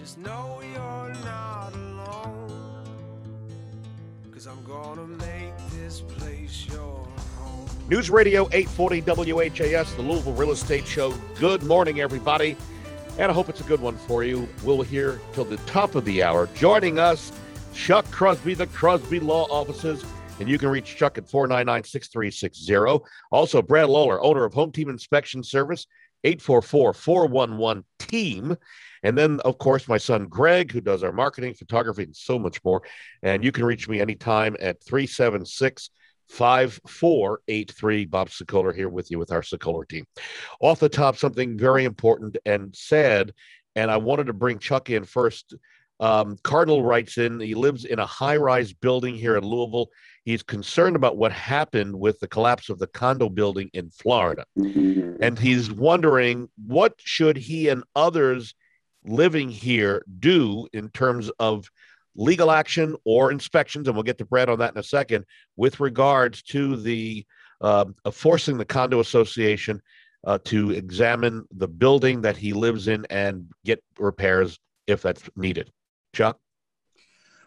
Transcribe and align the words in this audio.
Just 0.00 0.16
know 0.16 0.62
you're 0.62 1.14
not 1.22 1.74
alone. 1.74 2.86
Cause 4.32 4.46
I'm 4.46 4.64
gonna 4.64 5.06
make 5.06 5.52
this 5.72 6.00
place 6.00 6.66
your 6.66 7.06
home. 7.36 7.68
News 7.90 8.08
Radio 8.08 8.48
840 8.50 9.02
WHAS, 9.02 9.94
the 9.96 10.00
Louisville 10.00 10.32
Real 10.32 10.52
Estate 10.52 10.86
Show. 10.86 11.12
Good 11.38 11.64
morning, 11.64 12.00
everybody. 12.00 12.56
And 13.18 13.30
I 13.30 13.34
hope 13.34 13.50
it's 13.50 13.60
a 13.60 13.64
good 13.64 13.80
one 13.82 13.98
for 13.98 14.24
you. 14.24 14.48
We'll 14.64 14.80
hear 14.80 15.20
till 15.34 15.44
the 15.44 15.58
top 15.58 15.94
of 15.94 16.06
the 16.06 16.22
hour. 16.22 16.48
Joining 16.54 16.98
us, 16.98 17.30
Chuck 17.74 18.10
Crosby, 18.10 18.54
the 18.54 18.68
Crosby 18.68 19.20
Law 19.20 19.48
Offices. 19.50 20.02
And 20.40 20.48
you 20.48 20.56
can 20.56 20.70
reach 20.70 20.96
Chuck 20.96 21.18
at 21.18 21.28
499 21.28 21.84
6360. 21.84 23.04
Also, 23.30 23.60
Brad 23.60 23.90
Lawler, 23.90 24.22
owner 24.22 24.46
of 24.46 24.54
Home 24.54 24.72
Team 24.72 24.88
Inspection 24.88 25.42
Service, 25.44 25.86
844 26.24 26.94
411 26.94 27.84
Team. 27.98 28.56
And 29.02 29.16
then, 29.16 29.40
of 29.40 29.58
course, 29.58 29.88
my 29.88 29.98
son 29.98 30.26
Greg, 30.26 30.72
who 30.72 30.80
does 30.80 31.02
our 31.02 31.12
marketing, 31.12 31.54
photography, 31.54 32.04
and 32.04 32.16
so 32.16 32.38
much 32.38 32.62
more. 32.64 32.82
And 33.22 33.42
you 33.42 33.52
can 33.52 33.64
reach 33.64 33.88
me 33.88 34.00
anytime 34.00 34.56
at 34.60 34.82
376 34.84 35.90
5483. 36.28 38.04
Bob 38.06 38.28
Sokoler 38.28 38.74
here 38.74 38.88
with 38.88 39.10
you 39.10 39.18
with 39.18 39.32
our 39.32 39.42
Sokoler 39.42 39.88
team. 39.88 40.06
Off 40.60 40.80
the 40.80 40.88
top, 40.88 41.16
something 41.16 41.58
very 41.58 41.84
important 41.84 42.36
and 42.44 42.74
sad. 42.74 43.32
And 43.74 43.90
I 43.90 43.96
wanted 43.96 44.26
to 44.26 44.32
bring 44.32 44.58
Chuck 44.58 44.90
in 44.90 45.04
first. 45.04 45.54
Um, 45.98 46.38
Cardinal 46.42 46.82
writes 46.82 47.18
in, 47.18 47.40
he 47.40 47.54
lives 47.54 47.84
in 47.84 47.98
a 47.98 48.06
high 48.06 48.36
rise 48.36 48.72
building 48.72 49.14
here 49.14 49.36
in 49.36 49.44
Louisville. 49.44 49.90
He's 50.24 50.42
concerned 50.42 50.96
about 50.96 51.16
what 51.16 51.32
happened 51.32 51.98
with 51.98 52.20
the 52.20 52.28
collapse 52.28 52.68
of 52.68 52.78
the 52.78 52.86
condo 52.86 53.28
building 53.28 53.70
in 53.74 53.90
Florida. 53.90 54.44
And 55.20 55.38
he's 55.38 55.70
wondering 55.70 56.48
what 56.66 56.94
should 56.98 57.36
he 57.36 57.68
and 57.68 57.84
others 57.94 58.54
living 59.04 59.48
here 59.48 60.04
do 60.18 60.66
in 60.72 60.88
terms 60.90 61.30
of 61.38 61.68
legal 62.14 62.50
action 62.50 62.96
or 63.04 63.30
inspections, 63.30 63.86
and 63.86 63.96
we'll 63.96 64.02
get 64.02 64.18
to 64.18 64.24
Brad 64.24 64.48
on 64.48 64.58
that 64.58 64.74
in 64.74 64.78
a 64.78 64.82
second, 64.82 65.24
with 65.56 65.80
regards 65.80 66.42
to 66.42 66.76
the 66.76 67.24
uh, 67.60 67.84
forcing 68.12 68.58
the 68.58 68.64
condo 68.64 69.00
association 69.00 69.80
uh, 70.26 70.38
to 70.44 70.70
examine 70.70 71.44
the 71.52 71.68
building 71.68 72.20
that 72.22 72.36
he 72.36 72.52
lives 72.52 72.88
in 72.88 73.06
and 73.10 73.46
get 73.64 73.82
repairs 73.98 74.58
if 74.86 75.02
that's 75.02 75.22
needed. 75.36 75.70
Chuck? 76.14 76.38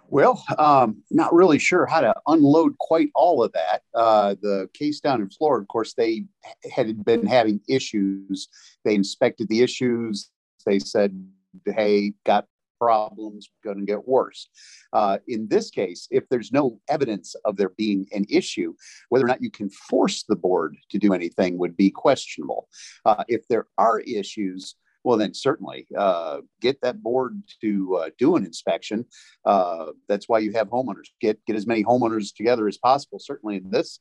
Well, 0.07 0.43
um, 0.59 1.01
not 1.09 1.33
really 1.33 1.57
sure 1.57 1.85
how 1.85 2.01
to 2.01 2.13
unload 2.27 2.77
quite 2.77 3.09
all 3.15 3.43
of 3.43 3.51
that. 3.53 3.81
Uh, 3.95 4.35
the 4.41 4.69
case 4.73 4.99
down 4.99 5.21
in 5.21 5.29
Florida, 5.29 5.63
of 5.63 5.67
course, 5.67 5.93
they 5.93 6.25
had 6.71 7.03
been 7.03 7.25
having 7.25 7.61
issues. 7.67 8.47
They 8.83 8.95
inspected 8.95 9.49
the 9.49 9.61
issues. 9.61 10.29
They 10.65 10.79
said, 10.79 11.19
hey, 11.65 12.13
got 12.25 12.45
problems, 12.79 13.49
going 13.63 13.79
to 13.79 13.85
get 13.85 14.07
worse. 14.07 14.49
Uh, 14.91 15.17
in 15.27 15.47
this 15.47 15.69
case, 15.69 16.07
if 16.11 16.27
there's 16.29 16.51
no 16.51 16.79
evidence 16.89 17.33
of 17.45 17.55
there 17.55 17.71
being 17.77 18.05
an 18.11 18.25
issue, 18.29 18.73
whether 19.09 19.23
or 19.23 19.27
not 19.27 19.41
you 19.41 19.49
can 19.49 19.69
force 19.69 20.23
the 20.23 20.35
board 20.35 20.75
to 20.89 20.97
do 20.97 21.13
anything 21.13 21.57
would 21.57 21.77
be 21.77 21.89
questionable. 21.89 22.67
Uh, 23.05 23.23
if 23.29 23.47
there 23.47 23.67
are 23.77 24.01
issues, 24.01 24.75
well, 25.03 25.17
then 25.17 25.33
certainly 25.33 25.87
uh, 25.97 26.39
get 26.61 26.79
that 26.81 27.01
board 27.01 27.41
to 27.61 27.95
uh, 27.95 28.09
do 28.17 28.35
an 28.35 28.45
inspection. 28.45 29.05
Uh, 29.45 29.87
that's 30.09 30.27
why 30.27 30.39
you 30.39 30.51
have 30.53 30.69
homeowners. 30.69 31.09
Get 31.19 31.39
get 31.45 31.55
as 31.55 31.67
many 31.67 31.83
homeowners 31.83 32.35
together 32.35 32.67
as 32.67 32.77
possible. 32.77 33.19
Certainly 33.19 33.57
in 33.57 33.69
this 33.69 33.99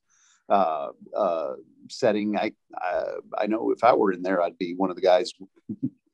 uh, 0.49 0.89
uh, 1.17 1.53
setting, 1.89 2.37
I, 2.37 2.53
I, 2.77 3.05
I 3.39 3.47
know 3.47 3.71
if 3.71 3.83
I 3.83 3.93
were 3.95 4.13
in 4.13 4.23
there, 4.23 4.43
I'd 4.43 4.59
be 4.59 4.75
one 4.75 4.91
of 4.91 4.97
the 4.97 5.03
guys 5.03 5.33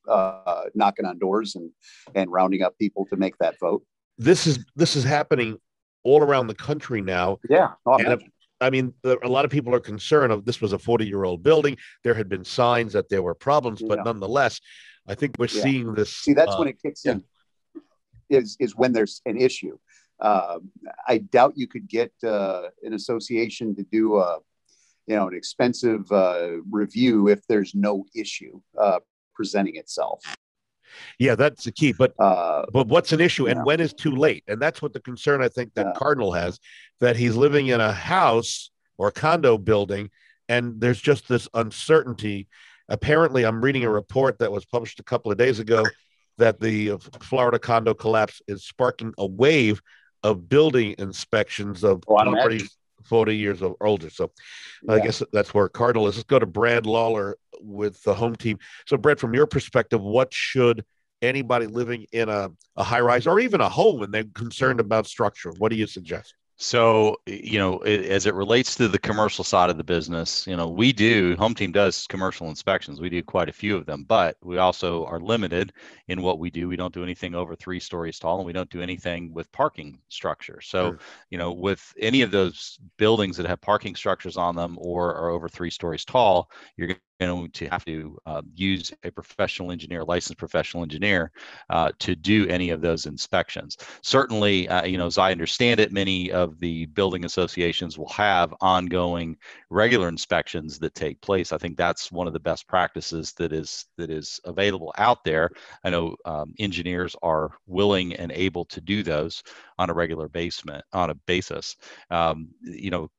uh, 0.08 0.64
knocking 0.74 1.06
on 1.06 1.18
doors 1.18 1.54
and 1.54 1.70
and 2.14 2.30
rounding 2.30 2.62
up 2.62 2.76
people 2.78 3.06
to 3.06 3.16
make 3.16 3.36
that 3.38 3.58
vote. 3.60 3.82
This 4.16 4.46
is 4.46 4.64
this 4.76 4.96
is 4.96 5.04
happening 5.04 5.58
all 6.04 6.22
around 6.22 6.46
the 6.46 6.54
country 6.54 7.00
now. 7.00 7.38
Yeah, 7.48 7.72
oh, 7.86 7.98
and 7.98 8.22
I 8.60 8.70
mean, 8.70 8.92
a 9.04 9.28
lot 9.28 9.44
of 9.44 9.50
people 9.50 9.74
are 9.74 9.80
concerned 9.80 10.32
of 10.32 10.44
this 10.44 10.60
was 10.60 10.72
a 10.72 10.78
40 10.78 11.06
year 11.06 11.24
old 11.24 11.42
building. 11.42 11.76
There 12.02 12.14
had 12.14 12.28
been 12.28 12.44
signs 12.44 12.92
that 12.92 13.08
there 13.08 13.22
were 13.22 13.34
problems, 13.34 13.82
but 13.82 13.98
yeah. 13.98 14.04
nonetheless, 14.04 14.60
I 15.06 15.14
think 15.14 15.36
we're 15.38 15.46
yeah. 15.46 15.62
seeing 15.62 15.94
this. 15.94 16.14
See, 16.14 16.34
that's 16.34 16.54
uh, 16.54 16.58
when 16.58 16.68
it 16.68 16.80
kicks 16.82 17.02
yeah. 17.04 17.12
in. 17.12 17.24
Is 18.30 18.56
is 18.60 18.76
when 18.76 18.92
there's 18.92 19.22
an 19.24 19.38
issue. 19.38 19.78
Uh, 20.20 20.58
I 21.06 21.18
doubt 21.18 21.54
you 21.56 21.66
could 21.66 21.88
get 21.88 22.12
uh, 22.24 22.64
an 22.82 22.92
association 22.92 23.74
to 23.76 23.84
do 23.84 24.18
a, 24.18 24.38
you 25.06 25.16
know, 25.16 25.28
an 25.28 25.34
expensive 25.34 26.10
uh, 26.12 26.60
review 26.70 27.28
if 27.28 27.46
there's 27.46 27.74
no 27.74 28.04
issue 28.14 28.60
uh, 28.78 28.98
presenting 29.38 29.76
itself. 29.76 30.20
Yeah, 31.20 31.36
that's 31.36 31.64
the 31.64 31.70
key. 31.70 31.92
But 31.92 32.12
uh, 32.18 32.64
but 32.72 32.88
what's 32.88 33.12
an 33.12 33.20
issue, 33.20 33.46
and 33.46 33.58
yeah. 33.58 33.62
when 33.62 33.78
is 33.78 33.94
too 33.94 34.10
late? 34.10 34.42
And 34.48 34.60
that's 34.60 34.82
what 34.82 34.92
the 34.92 35.00
concern 35.00 35.40
I 35.40 35.48
think 35.48 35.74
that 35.74 35.86
yeah. 35.86 35.92
Cardinal 35.96 36.32
has 36.32 36.58
that 36.98 37.16
he's 37.16 37.36
living 37.36 37.68
in 37.68 37.80
a 37.80 37.92
house 37.92 38.70
or 38.96 39.08
a 39.08 39.12
condo 39.12 39.56
building, 39.56 40.10
and 40.48 40.80
there's 40.80 41.00
just 41.00 41.28
this 41.28 41.48
uncertainty. 41.54 42.48
Apparently, 42.88 43.46
I'm 43.46 43.62
reading 43.62 43.84
a 43.84 43.90
report 43.90 44.40
that 44.40 44.50
was 44.50 44.64
published 44.64 44.98
a 44.98 45.04
couple 45.04 45.30
of 45.30 45.38
days 45.38 45.60
ago 45.60 45.84
that 46.38 46.58
the 46.58 46.96
Florida 47.20 47.60
condo 47.60 47.94
collapse 47.94 48.42
is 48.48 48.64
sparking 48.64 49.14
a 49.18 49.26
wave 49.26 49.80
of 50.24 50.48
building 50.48 50.96
inspections 50.98 51.84
of 51.84 52.02
oh, 52.08 52.16
properties 52.16 52.76
40 53.04 53.36
years 53.36 53.62
or 53.62 53.76
older. 53.80 54.10
So 54.10 54.30
yeah. 54.82 54.94
I 54.94 55.00
guess 55.00 55.22
that's 55.32 55.54
where 55.54 55.68
Cardinal 55.68 56.08
is. 56.08 56.16
Let's 56.16 56.26
go 56.26 56.38
to 56.38 56.46
Brad 56.46 56.86
Lawler 56.86 57.36
with 57.60 58.02
the 58.02 58.14
home 58.14 58.36
team. 58.36 58.58
So, 58.86 58.96
Brad, 58.96 59.20
from 59.20 59.34
your 59.34 59.46
perspective, 59.46 60.00
what 60.00 60.32
should 60.32 60.84
anybody 61.22 61.66
living 61.66 62.06
in 62.12 62.28
a, 62.28 62.50
a 62.76 62.84
high 62.84 63.00
rise 63.00 63.26
or 63.26 63.40
even 63.40 63.60
a 63.60 63.68
home 63.68 64.02
and 64.02 64.12
they're 64.12 64.24
concerned 64.34 64.80
about 64.80 65.06
structure, 65.06 65.52
what 65.58 65.70
do 65.70 65.76
you 65.76 65.86
suggest? 65.86 66.34
So, 66.60 67.20
you 67.24 67.56
know, 67.56 67.78
as 67.78 68.26
it 68.26 68.34
relates 68.34 68.74
to 68.74 68.88
the 68.88 68.98
commercial 68.98 69.44
side 69.44 69.70
of 69.70 69.76
the 69.76 69.84
business, 69.84 70.44
you 70.44 70.56
know, 70.56 70.66
we 70.66 70.92
do, 70.92 71.36
Home 71.36 71.54
Team 71.54 71.70
does 71.70 72.04
commercial 72.08 72.48
inspections. 72.48 73.00
We 73.00 73.08
do 73.08 73.22
quite 73.22 73.48
a 73.48 73.52
few 73.52 73.76
of 73.76 73.86
them, 73.86 74.04
but 74.08 74.36
we 74.42 74.58
also 74.58 75.04
are 75.04 75.20
limited 75.20 75.72
in 76.08 76.20
what 76.20 76.40
we 76.40 76.50
do. 76.50 76.66
We 76.66 76.74
don't 76.74 76.92
do 76.92 77.04
anything 77.04 77.36
over 77.36 77.54
three 77.54 77.78
stories 77.78 78.18
tall 78.18 78.38
and 78.38 78.46
we 78.46 78.52
don't 78.52 78.70
do 78.70 78.82
anything 78.82 79.32
with 79.32 79.52
parking 79.52 80.00
structure. 80.08 80.60
So, 80.60 80.90
sure. 80.90 80.98
you 81.30 81.38
know, 81.38 81.52
with 81.52 81.94
any 82.00 82.22
of 82.22 82.32
those 82.32 82.80
buildings 82.96 83.36
that 83.36 83.46
have 83.46 83.60
parking 83.60 83.94
structures 83.94 84.36
on 84.36 84.56
them 84.56 84.76
or 84.80 85.14
are 85.14 85.30
over 85.30 85.48
three 85.48 85.70
stories 85.70 86.04
tall, 86.04 86.50
you're 86.76 86.88
going 86.88 86.98
to 87.18 87.68
have 87.70 87.84
to 87.84 88.16
uh, 88.26 88.42
use 88.54 88.92
a 89.04 89.10
professional 89.10 89.72
engineer, 89.72 90.04
licensed 90.04 90.38
professional 90.38 90.82
engineer, 90.82 91.32
uh, 91.70 91.90
to 91.98 92.14
do 92.14 92.46
any 92.48 92.70
of 92.70 92.80
those 92.80 93.06
inspections. 93.06 93.76
Certainly, 94.02 94.68
uh, 94.68 94.84
you 94.84 94.98
know, 94.98 95.06
as 95.06 95.18
I 95.18 95.32
understand 95.32 95.80
it, 95.80 95.92
many 95.92 96.30
of 96.30 96.58
the 96.60 96.86
building 96.86 97.24
associations 97.24 97.98
will 97.98 98.08
have 98.10 98.54
ongoing 98.60 99.36
regular 99.70 100.08
inspections 100.08 100.78
that 100.78 100.94
take 100.94 101.20
place. 101.20 101.52
I 101.52 101.58
think 101.58 101.76
that's 101.76 102.12
one 102.12 102.26
of 102.26 102.32
the 102.32 102.40
best 102.40 102.68
practices 102.68 103.32
that 103.34 103.52
is 103.52 103.86
that 103.96 104.10
is 104.10 104.40
available 104.44 104.94
out 104.98 105.24
there. 105.24 105.50
I 105.84 105.90
know 105.90 106.16
um, 106.24 106.54
engineers 106.58 107.16
are 107.22 107.50
willing 107.66 108.14
and 108.14 108.30
able 108.32 108.64
to 108.66 108.80
do 108.80 109.02
those 109.02 109.42
on 109.78 109.90
a 109.90 109.94
regular 109.94 110.28
basement 110.28 110.84
on 110.92 111.10
a 111.10 111.14
basis. 111.14 111.76
Um, 112.10 112.48
you 112.62 112.90
know, 112.90 113.10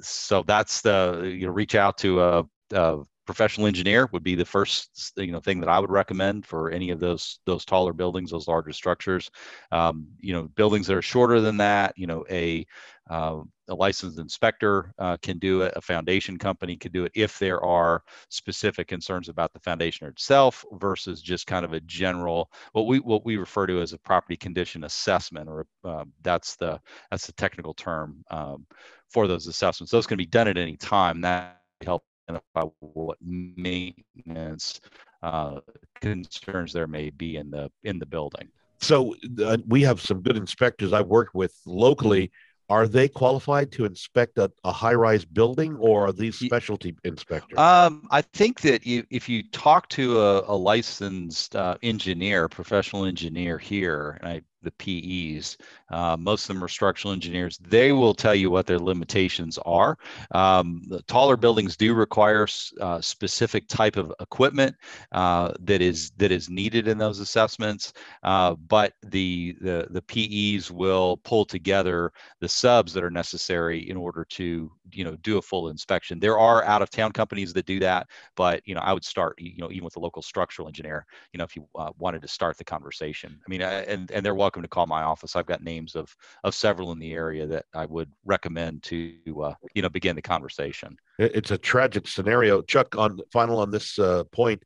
so 0.00 0.42
that's 0.42 0.82
the 0.82 1.34
you 1.34 1.46
know 1.46 1.52
reach 1.52 1.74
out 1.74 1.98
to 1.98 2.20
a, 2.20 2.44
a 2.72 2.98
professional 3.28 3.66
engineer 3.66 4.08
would 4.10 4.22
be 4.22 4.34
the 4.34 4.44
first 4.46 5.12
you 5.18 5.30
know 5.30 5.38
thing 5.38 5.60
that 5.60 5.68
I 5.68 5.78
would 5.78 5.90
recommend 5.90 6.46
for 6.46 6.70
any 6.70 6.88
of 6.88 6.98
those 6.98 7.40
those 7.44 7.66
taller 7.66 7.92
buildings, 7.92 8.30
those 8.30 8.48
larger 8.48 8.72
structures. 8.72 9.30
Um, 9.70 10.06
you 10.18 10.32
know, 10.32 10.44
buildings 10.44 10.86
that 10.86 10.96
are 10.96 11.02
shorter 11.02 11.42
than 11.42 11.58
that, 11.58 11.92
you 11.98 12.06
know, 12.06 12.24
a 12.30 12.66
uh, 13.10 13.40
a 13.68 13.74
licensed 13.74 14.18
inspector 14.18 14.94
uh, 14.98 15.18
can 15.18 15.38
do 15.38 15.60
it. 15.60 15.74
A 15.76 15.82
foundation 15.82 16.38
company 16.38 16.74
can 16.78 16.90
do 16.90 17.04
it 17.04 17.12
if 17.14 17.38
there 17.38 17.62
are 17.62 18.02
specific 18.30 18.88
concerns 18.88 19.28
about 19.28 19.52
the 19.52 19.60
foundation 19.60 20.06
itself 20.06 20.64
versus 20.72 21.20
just 21.20 21.46
kind 21.46 21.66
of 21.66 21.74
a 21.74 21.80
general 21.80 22.50
what 22.72 22.86
we 22.86 22.98
what 23.00 23.26
we 23.26 23.36
refer 23.36 23.66
to 23.66 23.82
as 23.82 23.92
a 23.92 23.98
property 23.98 24.38
condition 24.38 24.84
assessment, 24.84 25.50
or 25.50 25.66
uh, 25.84 26.04
that's 26.22 26.56
the 26.56 26.80
that's 27.10 27.26
the 27.26 27.32
technical 27.34 27.74
term 27.74 28.24
um, 28.30 28.66
for 29.10 29.28
those 29.28 29.48
assessments. 29.48 29.90
Those 29.92 30.06
can 30.06 30.16
be 30.16 30.24
done 30.24 30.48
at 30.48 30.56
any 30.56 30.78
time. 30.78 31.20
That 31.20 31.60
help 31.84 32.04
identify 32.28 32.68
what 32.80 33.18
maintenance 33.22 34.80
uh, 35.22 35.60
concerns 36.00 36.72
there 36.72 36.86
may 36.86 37.10
be 37.10 37.36
in 37.36 37.50
the 37.50 37.70
in 37.84 37.98
the 37.98 38.06
building. 38.06 38.48
So 38.80 39.16
uh, 39.44 39.58
we 39.66 39.82
have 39.82 40.00
some 40.00 40.22
good 40.22 40.36
inspectors 40.36 40.92
I've 40.92 41.08
worked 41.08 41.34
with 41.34 41.54
locally. 41.66 42.30
Are 42.70 42.86
they 42.86 43.08
qualified 43.08 43.72
to 43.72 43.86
inspect 43.86 44.36
a, 44.36 44.52
a 44.62 44.70
high-rise 44.70 45.24
building, 45.24 45.74
or 45.76 46.08
are 46.08 46.12
these 46.12 46.36
specialty 46.36 46.94
inspectors? 47.02 47.58
Um, 47.58 48.06
I 48.10 48.20
think 48.20 48.60
that 48.60 48.86
you, 48.86 49.04
if 49.08 49.26
you 49.26 49.42
talk 49.50 49.88
to 49.90 50.20
a, 50.20 50.44
a 50.46 50.54
licensed 50.54 51.56
uh, 51.56 51.78
engineer, 51.82 52.46
professional 52.46 53.06
engineer 53.06 53.56
here, 53.56 54.18
and 54.20 54.28
I 54.28 54.42
the 54.62 54.72
PEs. 54.72 55.56
Uh, 55.90 56.16
most 56.18 56.44
of 56.44 56.54
them 56.54 56.64
are 56.64 56.68
structural 56.68 57.12
engineers. 57.12 57.58
They 57.58 57.92
will 57.92 58.14
tell 58.14 58.34
you 58.34 58.50
what 58.50 58.66
their 58.66 58.78
limitations 58.78 59.58
are. 59.64 59.98
Um, 60.32 60.82
the 60.88 61.02
taller 61.02 61.36
buildings 61.36 61.76
do 61.76 61.94
require 61.94 62.46
uh, 62.80 63.00
specific 63.00 63.68
type 63.68 63.96
of 63.96 64.12
equipment 64.20 64.74
uh, 65.12 65.52
that 65.60 65.80
is 65.80 66.10
that 66.16 66.32
is 66.32 66.48
needed 66.48 66.88
in 66.88 66.98
those 66.98 67.20
assessments. 67.20 67.92
Uh, 68.22 68.54
but 68.54 68.92
the, 69.02 69.56
the 69.60 69.86
the 69.90 70.02
PEs 70.02 70.70
will 70.70 71.16
pull 71.18 71.44
together 71.44 72.12
the 72.40 72.48
subs 72.48 72.92
that 72.92 73.04
are 73.04 73.10
necessary 73.10 73.88
in 73.88 73.96
order 73.96 74.24
to 74.30 74.70
you 74.92 75.04
know 75.04 75.16
do 75.16 75.38
a 75.38 75.42
full 75.42 75.68
inspection. 75.68 76.18
There 76.18 76.38
are 76.38 76.64
out 76.64 76.82
of 76.82 76.90
town 76.90 77.12
companies 77.12 77.52
that 77.54 77.66
do 77.66 77.78
that, 77.80 78.08
but 78.36 78.62
you 78.64 78.74
know 78.74 78.80
I 78.80 78.92
would 78.92 79.04
start 79.04 79.36
you 79.38 79.58
know 79.58 79.70
even 79.70 79.84
with 79.84 79.96
a 79.96 80.00
local 80.00 80.22
structural 80.22 80.68
engineer. 80.68 81.06
You 81.32 81.38
know 81.38 81.44
if 81.44 81.56
you 81.56 81.66
uh, 81.76 81.90
wanted 81.98 82.22
to 82.22 82.28
start 82.28 82.58
the 82.58 82.64
conversation. 82.64 83.40
I 83.46 83.48
mean 83.48 83.62
and 83.62 84.10
and 84.10 84.24
they're 84.24 84.34
welcome 84.48 84.62
to 84.62 84.68
call 84.68 84.86
my 84.86 85.02
office. 85.02 85.36
I've 85.36 85.44
got 85.44 85.62
names 85.62 85.94
of 85.94 86.16
of 86.42 86.54
several 86.54 86.92
in 86.92 86.98
the 86.98 87.12
area 87.12 87.46
that 87.48 87.66
I 87.74 87.84
would 87.84 88.10
recommend 88.24 88.82
to 88.84 89.12
uh, 89.42 89.52
you 89.74 89.82
know 89.82 89.90
begin 89.90 90.16
the 90.16 90.22
conversation. 90.22 90.96
It's 91.18 91.50
a 91.50 91.58
tragic 91.58 92.08
scenario, 92.08 92.62
Chuck. 92.62 92.96
On 92.96 93.20
final 93.30 93.60
on 93.60 93.70
this 93.70 93.98
uh, 93.98 94.24
point, 94.32 94.62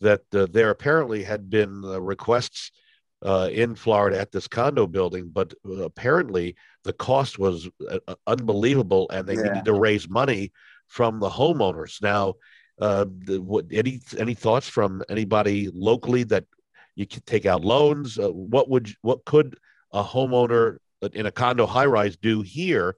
that 0.00 0.22
uh, 0.34 0.48
there 0.50 0.70
apparently 0.70 1.22
had 1.22 1.48
been 1.48 1.84
uh, 1.84 2.00
requests 2.00 2.72
uh, 3.24 3.50
in 3.52 3.76
Florida 3.76 4.20
at 4.20 4.32
this 4.32 4.48
condo 4.48 4.88
building, 4.88 5.30
but 5.32 5.54
apparently 5.80 6.56
the 6.82 6.92
cost 6.92 7.38
was 7.38 7.68
uh, 7.88 8.14
unbelievable, 8.26 9.08
and 9.12 9.28
they 9.28 9.36
yeah. 9.36 9.42
needed 9.42 9.64
to 9.64 9.74
raise 9.74 10.08
money 10.08 10.50
from 10.88 11.20
the 11.20 11.30
homeowners. 11.30 12.02
Now, 12.02 12.34
uh, 12.80 13.04
what, 13.04 13.66
any 13.70 14.00
any 14.18 14.34
thoughts 14.34 14.68
from 14.68 15.04
anybody 15.08 15.70
locally 15.72 16.24
that 16.24 16.46
you 16.94 17.06
can 17.06 17.22
take 17.22 17.46
out 17.46 17.64
loans. 17.64 18.18
Uh, 18.18 18.30
what 18.30 18.68
would 18.68 18.92
what 19.02 19.24
could 19.24 19.58
a 19.92 20.02
homeowner 20.02 20.78
in 21.12 21.26
a 21.26 21.30
condo 21.30 21.66
high 21.66 21.86
rise 21.86 22.16
do 22.16 22.42
here 22.42 22.96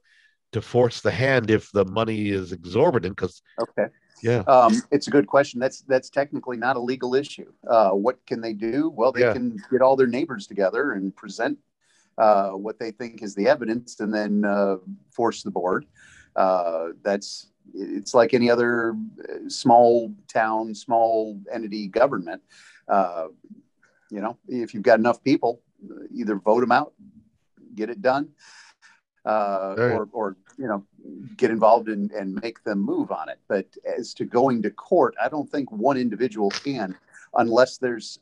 to 0.51 0.61
force 0.61 1.01
the 1.01 1.11
hand 1.11 1.49
if 1.49 1.71
the 1.71 1.85
money 1.85 2.29
is 2.29 2.51
exorbitant? 2.51 3.15
Because 3.15 3.41
okay, 3.59 3.87
yeah, 4.21 4.39
um, 4.47 4.81
it's 4.91 5.07
a 5.07 5.11
good 5.11 5.27
question. 5.27 5.59
That's 5.59 5.81
that's 5.81 6.09
technically 6.09 6.57
not 6.57 6.75
a 6.75 6.79
legal 6.79 7.15
issue. 7.15 7.51
Uh, 7.67 7.91
what 7.91 8.25
can 8.25 8.41
they 8.41 8.53
do? 8.53 8.89
Well, 8.89 9.11
they 9.11 9.21
yeah. 9.21 9.33
can 9.33 9.57
get 9.71 9.81
all 9.81 9.95
their 9.95 10.07
neighbors 10.07 10.47
together 10.47 10.93
and 10.93 11.15
present 11.15 11.57
uh, 12.17 12.51
what 12.51 12.79
they 12.79 12.91
think 12.91 13.21
is 13.23 13.35
the 13.35 13.47
evidence, 13.47 13.99
and 13.99 14.13
then 14.13 14.45
uh, 14.45 14.77
force 15.11 15.43
the 15.43 15.51
board. 15.51 15.85
Uh, 16.35 16.89
that's 17.03 17.47
it's 17.73 18.13
like 18.13 18.33
any 18.33 18.49
other 18.49 18.95
uh, 19.23 19.49
small 19.49 20.13
town, 20.27 20.75
small 20.75 21.39
entity 21.51 21.87
government. 21.87 22.41
You 24.13 24.21
know, 24.21 24.37
if 24.47 24.75
you've 24.75 24.83
got 24.83 24.99
enough 24.99 25.23
people, 25.23 25.61
either 26.13 26.35
vote 26.35 26.61
them 26.61 26.71
out, 26.71 26.93
get 27.73 27.89
it 27.89 27.99
done, 27.99 28.29
uh, 29.25 29.73
right. 29.75 29.91
or, 29.91 30.07
or, 30.11 30.37
you 30.59 30.67
know, 30.67 30.85
get 31.35 31.49
involved 31.49 31.89
and, 31.89 32.11
and 32.11 32.35
make 32.35 32.63
them 32.63 32.79
move 32.79 33.11
on 33.11 33.27
it. 33.27 33.39
But 33.47 33.65
as 33.97 34.13
to 34.15 34.25
going 34.25 34.61
to 34.61 34.69
court, 34.69 35.15
I 35.21 35.29
don't 35.29 35.49
think 35.49 35.71
one 35.71 35.97
individual 35.97 36.51
can 36.51 36.95
unless 37.33 37.79
there's 37.79 38.19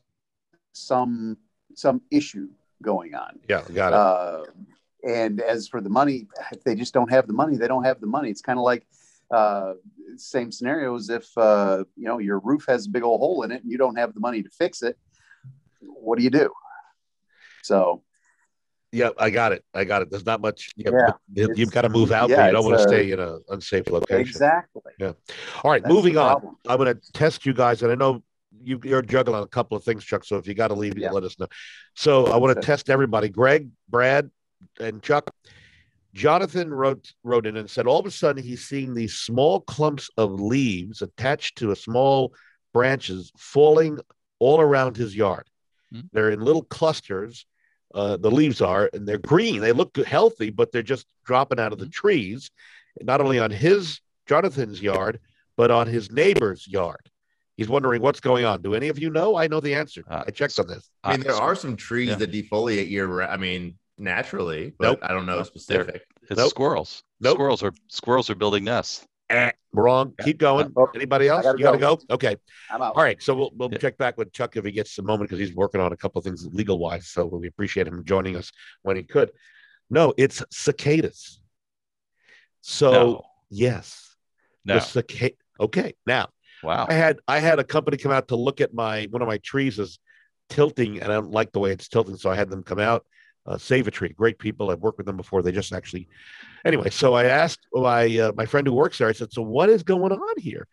some 0.71 1.37
some 1.75 2.01
issue 2.09 2.47
going 2.81 3.13
on. 3.13 3.39
Yeah, 3.49 3.63
got 3.73 3.91
it. 3.91 3.93
Uh, 3.93 4.43
and 5.03 5.41
as 5.41 5.67
for 5.67 5.81
the 5.81 5.89
money, 5.89 6.27
if 6.53 6.63
they 6.63 6.75
just 6.75 6.93
don't 6.93 7.11
have 7.11 7.27
the 7.27 7.33
money, 7.33 7.57
they 7.57 7.67
don't 7.67 7.83
have 7.83 7.99
the 7.99 8.07
money. 8.07 8.29
It's 8.29 8.41
kind 8.41 8.57
of 8.57 8.63
like 8.63 8.87
uh, 9.29 9.73
same 10.15 10.53
scenario 10.53 10.95
as 10.95 11.09
if 11.09 11.37
uh, 11.37 11.83
you 11.97 12.05
know 12.05 12.19
your 12.19 12.39
roof 12.39 12.65
has 12.69 12.85
a 12.85 12.89
big 12.89 13.03
old 13.03 13.19
hole 13.19 13.43
in 13.43 13.51
it 13.51 13.61
and 13.61 13.69
you 13.69 13.77
don't 13.77 13.97
have 13.97 14.13
the 14.13 14.21
money 14.21 14.41
to 14.41 14.49
fix 14.49 14.83
it 14.83 14.97
what 15.81 16.17
do 16.17 16.23
you 16.23 16.29
do? 16.29 16.51
So, 17.63 18.03
yeah, 18.91 19.09
I 19.17 19.29
got 19.29 19.51
it. 19.51 19.63
I 19.73 19.85
got 19.85 20.01
it. 20.01 20.09
There's 20.09 20.25
not 20.25 20.41
much. 20.41 20.71
You 20.75 20.91
yeah, 20.91 21.47
you've 21.55 21.71
got 21.71 21.83
to 21.83 21.89
move 21.89 22.11
out, 22.11 22.29
yeah, 22.29 22.37
but 22.37 22.45
you 22.47 22.51
don't 22.53 22.65
want 22.65 22.77
to 22.77 22.83
stay 22.83 23.11
in 23.11 23.19
an 23.19 23.41
unsafe 23.49 23.87
location. 23.87 24.21
Exactly. 24.21 24.81
Yeah. 24.99 25.13
All 25.63 25.71
right, 25.71 25.81
That's 25.81 25.93
moving 25.93 26.17
on. 26.17 26.55
I'm 26.67 26.77
going 26.77 26.93
to 26.93 27.11
test 27.13 27.45
you 27.45 27.53
guys, 27.53 27.83
and 27.83 27.91
I 27.91 27.95
know 27.95 28.23
you, 28.63 28.79
are 28.93 29.01
juggling 29.01 29.41
a 29.41 29.47
couple 29.47 29.77
of 29.77 29.83
things, 29.83 30.03
Chuck. 30.03 30.25
So 30.25 30.37
if 30.37 30.47
you 30.47 30.53
got 30.53 30.69
to 30.69 30.73
leave, 30.73 30.97
yeah. 30.97 31.11
let 31.11 31.23
us 31.23 31.39
know. 31.39 31.47
So 31.95 32.27
I 32.27 32.37
want 32.37 32.59
to 32.59 32.65
test 32.65 32.89
everybody. 32.89 33.29
Greg, 33.29 33.69
Brad, 33.89 34.29
and 34.79 35.01
Chuck. 35.01 35.29
Jonathan 36.13 36.73
wrote 36.73 37.13
wrote 37.23 37.47
in 37.47 37.55
and 37.55 37.69
said 37.69 37.87
all 37.87 37.99
of 37.99 38.05
a 38.05 38.11
sudden 38.11 38.43
he's 38.43 38.67
seeing 38.67 38.93
these 38.93 39.15
small 39.15 39.61
clumps 39.61 40.09
of 40.17 40.41
leaves 40.41 41.01
attached 41.01 41.57
to 41.57 41.71
a 41.71 41.75
small 41.75 42.33
branches 42.73 43.31
falling 43.37 43.97
all 44.39 44.59
around 44.59 44.97
his 44.97 45.15
yard. 45.15 45.47
Mm-hmm. 45.93 46.07
They're 46.11 46.31
in 46.31 46.41
little 46.41 46.63
clusters. 46.63 47.45
Uh, 47.93 48.15
the 48.17 48.31
leaves 48.31 48.61
are, 48.61 48.89
and 48.93 49.05
they're 49.05 49.17
green. 49.17 49.59
They 49.59 49.73
look 49.73 49.97
healthy, 49.97 50.49
but 50.49 50.71
they're 50.71 50.81
just 50.81 51.05
dropping 51.25 51.59
out 51.59 51.73
of 51.73 51.79
the 51.79 51.85
mm-hmm. 51.85 51.91
trees, 51.91 52.49
not 53.01 53.19
only 53.19 53.37
on 53.39 53.51
his 53.51 53.99
Jonathan's 54.27 54.81
yard, 54.81 55.19
but 55.57 55.71
on 55.71 55.87
his 55.87 56.11
neighbor's 56.11 56.67
yard. 56.67 57.09
He's 57.57 57.67
wondering 57.67 58.01
what's 58.01 58.21
going 58.21 58.45
on. 58.45 58.61
Do 58.61 58.73
any 58.73 58.87
of 58.87 58.97
you 58.97 59.09
know? 59.09 59.35
I 59.35 59.47
know 59.47 59.59
the 59.59 59.75
answer. 59.75 60.03
Uh, 60.09 60.23
I 60.25 60.31
checked 60.31 60.57
on 60.57 60.67
this. 60.67 60.89
I 61.03 61.11
mean, 61.11 61.21
there 61.21 61.35
are 61.35 61.53
some 61.53 61.75
trees 61.75 62.09
yeah. 62.09 62.15
that 62.15 62.31
defoliate 62.31 62.89
year. 62.89 63.21
I 63.21 63.37
mean, 63.37 63.77
naturally, 63.97 64.73
but 64.79 64.85
nope. 64.85 64.99
I 65.03 65.09
don't 65.09 65.25
know 65.25 65.37
nope. 65.37 65.47
specific. 65.47 66.03
It's 66.29 66.37
nope. 66.37 66.49
squirrels. 66.49 67.03
Nope. 67.19 67.35
Squirrels 67.35 67.61
are 67.61 67.73
squirrels 67.89 68.29
are 68.29 68.35
building 68.35 68.63
nests. 68.63 69.05
Eh, 69.31 69.51
wrong. 69.73 70.13
Keep 70.23 70.39
going. 70.39 70.71
Oh, 70.75 70.89
Anybody 70.93 71.29
else? 71.29 71.43
Gotta 71.43 71.57
you 71.57 71.63
got 71.63 71.71
to 71.71 71.77
go. 71.77 71.95
go. 71.95 72.03
Okay. 72.15 72.35
All 72.69 72.93
right. 72.95 73.21
So 73.23 73.33
we'll, 73.33 73.51
we'll 73.55 73.71
yeah. 73.71 73.77
check 73.77 73.97
back 73.97 74.17
with 74.17 74.33
Chuck 74.33 74.57
if 74.57 74.65
he 74.65 74.71
gets 74.71 74.97
a 74.97 75.01
moment 75.01 75.29
because 75.29 75.39
he's 75.39 75.55
working 75.55 75.79
on 75.79 75.93
a 75.93 75.97
couple 75.97 76.19
of 76.19 76.25
things 76.25 76.45
legal 76.51 76.77
wise. 76.77 77.07
So 77.07 77.25
we 77.25 77.47
appreciate 77.47 77.87
him 77.87 78.03
joining 78.03 78.35
us 78.35 78.51
when 78.81 78.97
he 78.97 79.03
could. 79.03 79.31
No, 79.89 80.13
it's 80.17 80.43
cicadas. 80.51 81.39
So 82.61 82.91
no. 82.91 83.21
yes, 83.49 84.15
no. 84.65 84.75
The 84.75 84.79
cicada. 84.81 85.35
Okay. 85.59 85.93
Now, 86.05 86.29
wow. 86.61 86.85
I 86.89 86.93
had 86.93 87.19
I 87.27 87.39
had 87.39 87.59
a 87.59 87.63
company 87.63 87.97
come 87.97 88.11
out 88.11 88.27
to 88.29 88.35
look 88.35 88.61
at 88.61 88.73
my 88.73 89.07
one 89.11 89.21
of 89.21 89.27
my 89.27 89.37
trees 89.37 89.79
is 89.79 89.97
tilting, 90.49 91.01
and 91.01 91.11
I 91.11 91.15
don't 91.15 91.31
like 91.31 91.53
the 91.53 91.59
way 91.59 91.71
it's 91.71 91.87
tilting, 91.87 92.17
so 92.17 92.29
I 92.29 92.35
had 92.35 92.49
them 92.49 92.63
come 92.63 92.79
out 92.79 93.05
uh, 93.45 93.57
Save 93.57 93.87
a 93.87 93.91
Tree. 93.91 94.09
Great 94.09 94.39
people. 94.39 94.69
I've 94.69 94.79
worked 94.79 94.97
with 94.97 95.07
them 95.07 95.17
before. 95.17 95.41
They 95.41 95.51
just 95.51 95.73
actually, 95.73 96.07
anyway. 96.65 96.89
So 96.89 97.13
I 97.13 97.25
asked 97.25 97.65
my 97.73 98.17
uh, 98.17 98.31
my 98.35 98.45
friend 98.45 98.65
who 98.67 98.73
works 98.73 98.97
there. 98.97 99.07
I 99.07 99.13
said, 99.13 99.31
"So 99.31 99.41
what 99.41 99.69
is 99.69 99.83
going 99.83 100.11
on 100.11 100.39
here?" 100.39 100.67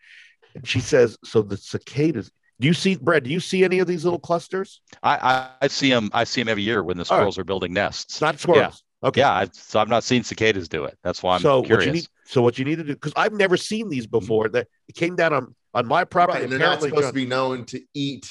And 0.55 0.67
she 0.67 0.81
says, 0.81 1.17
"So 1.25 1.43
the 1.43 1.57
cicadas." 1.57 2.31
Do 2.61 2.67
you 2.67 2.75
see, 2.75 2.97
Brad? 2.97 3.23
Do 3.23 3.31
you 3.31 3.41
see 3.41 3.63
any 3.63 3.79
of 3.79 3.87
these 3.87 4.05
little 4.05 4.19
clusters? 4.19 4.81
I 5.03 5.17
I, 5.17 5.51
I 5.63 5.69
see 5.69 5.91
them. 5.91 6.11
I 6.13 6.25
see 6.25 6.41
them 6.41 6.49
every 6.49 6.63
year 6.65 6.83
when 6.83 6.97
the 6.97 7.05
squirrels 7.05 7.39
right. 7.39 7.43
are 7.43 7.45
building 7.45 7.73
nests. 7.73 8.21
not 8.21 8.39
squirrels. 8.41 8.83
Yeah. 9.03 9.09
Okay. 9.09 9.21
Yeah. 9.21 9.33
I, 9.33 9.49
so 9.53 9.79
I've 9.79 9.89
not 9.89 10.03
seen 10.03 10.25
cicadas 10.25 10.69
do 10.69 10.85
it. 10.85 10.99
That's 11.05 11.23
why 11.23 11.37
I'm 11.37 11.41
so 11.41 11.63
curious. 11.63 11.87
What 11.87 11.87
you 11.87 11.93
need, 11.93 12.09
so 12.25 12.43
what 12.43 12.59
you 12.59 12.65
need 12.65 12.77
to 12.77 12.85
do, 12.85 12.95
because 12.95 13.13
I've 13.17 13.33
never 13.33 13.57
seen 13.57 13.89
these 13.89 14.07
before. 14.07 14.49
That 14.49 14.67
it 14.89 14.97
came 14.97 15.15
down 15.15 15.33
on 15.33 15.55
on 15.75 15.87
my 15.87 16.05
property. 16.05 16.39
Right, 16.39 16.43
and 16.45 16.53
they're 16.53 16.59
not 16.59 16.81
supposed 16.81 17.03
John, 17.03 17.11
to 17.11 17.13
be 17.13 17.27
known 17.27 17.65
to 17.67 17.81
eat 17.95 18.29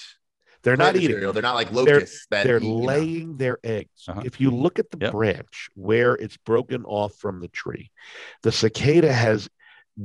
they're 0.68 0.76
not 0.76 0.98
eating. 0.98 1.22
They're 1.22 1.42
not 1.42 1.56
like 1.56 1.72
locusts. 1.72 2.28
They're, 2.30 2.44
they're 2.44 2.58
eat, 2.58 2.66
laying 2.66 3.32
know. 3.32 3.38
their 3.38 3.58
eggs. 3.64 4.04
Uh-huh. 4.06 4.22
If 4.26 4.42
you 4.42 4.52
look 4.52 4.80
at 4.80 4.92
the 4.92 4.98
yep. 5.00 5.14
branch 5.14 5.70
where 5.76 6.16
it's 6.16 6.36
broken 6.36 6.84
off 6.84 7.16
from 7.16 7.40
the 7.40 7.48
tree, 7.48 7.90
the 8.44 8.52
cicada 8.52 9.14
has 9.14 9.50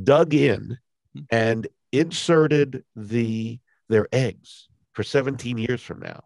dug 0.04 0.34
in 0.34 0.78
hmm. 1.14 1.22
and 1.32 1.66
inserted 1.90 2.84
the 2.94 3.58
their 3.88 4.06
eggs 4.12 4.68
for 4.92 5.02
17 5.02 5.58
years 5.58 5.82
from 5.82 5.98
now. 5.98 6.22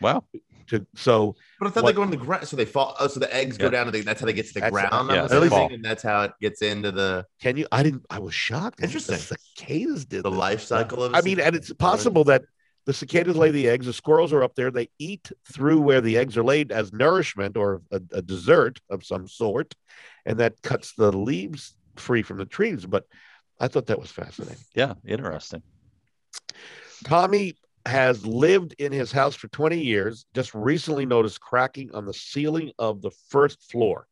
Wow. 0.00 0.24
To, 0.68 0.86
so, 0.94 1.34
but 1.58 1.66
I 1.66 1.70
thought 1.72 1.82
what, 1.82 1.90
they 1.90 1.96
go 1.96 2.04
in 2.04 2.10
the 2.10 2.16
ground, 2.16 2.46
so 2.46 2.56
they 2.56 2.64
fall. 2.64 2.94
Oh, 3.00 3.08
so 3.08 3.18
the 3.18 3.34
eggs 3.34 3.56
yeah. 3.58 3.64
go 3.64 3.70
down 3.70 3.86
to 3.86 3.92
the. 3.92 4.02
That's 4.02 4.20
how 4.20 4.26
they 4.26 4.32
get 4.32 4.46
to 4.46 4.54
the 4.54 4.60
that's, 4.60 4.70
ground. 4.70 5.10
Yeah, 5.10 5.26
and 5.26 5.84
that's 5.84 6.04
how 6.04 6.22
it 6.22 6.32
gets 6.40 6.62
into 6.62 6.92
the. 6.92 7.26
Can 7.40 7.56
you? 7.56 7.66
I 7.72 7.82
didn't. 7.82 8.06
I 8.08 8.20
was 8.20 8.32
shocked. 8.32 8.80
Interesting. 8.80 9.16
The 9.16 9.38
cicadas 9.56 10.04
did 10.04 10.22
the 10.22 10.30
this. 10.30 10.38
life 10.38 10.62
cycle 10.62 11.02
of. 11.02 11.14
I 11.16 11.20
mean, 11.20 11.40
and 11.40 11.56
it's 11.56 11.72
possible 11.72 12.24
that 12.24 12.44
the 12.84 12.92
cicadas 12.92 13.36
lay 13.36 13.50
the 13.50 13.68
eggs. 13.68 13.86
The 13.86 13.92
squirrels 13.92 14.32
are 14.32 14.42
up 14.42 14.54
there. 14.54 14.70
They 14.70 14.88
eat 14.98 15.30
through 15.52 15.80
where 15.80 16.00
the 16.00 16.18
eggs 16.18 16.36
are 16.36 16.44
laid 16.44 16.72
as 16.72 16.92
nourishment 16.92 17.56
or 17.56 17.82
a, 17.90 18.00
a 18.12 18.22
dessert 18.22 18.80
of 18.90 19.04
some 19.04 19.28
sort, 19.28 19.74
and 20.26 20.38
that 20.38 20.60
cuts 20.62 20.94
the 20.94 21.12
leaves 21.12 21.76
free 21.96 22.22
from 22.22 22.38
the 22.38 22.44
trees. 22.44 22.86
But 22.86 23.04
I 23.60 23.68
thought 23.68 23.86
that 23.86 24.00
was 24.00 24.10
fascinating. 24.10 24.58
Yeah, 24.74 24.94
interesting. 25.06 25.62
Tommy 27.04 27.54
has 27.86 28.24
lived 28.24 28.74
in 28.78 28.92
his 28.92 29.10
house 29.10 29.34
for 29.34 29.48
20 29.48 29.78
years, 29.78 30.26
just 30.34 30.54
recently 30.54 31.04
noticed 31.06 31.40
cracking 31.40 31.94
on 31.94 32.04
the 32.04 32.14
ceiling 32.14 32.72
of 32.78 33.02
the 33.02 33.10
first 33.28 33.70
floor. 33.70 34.06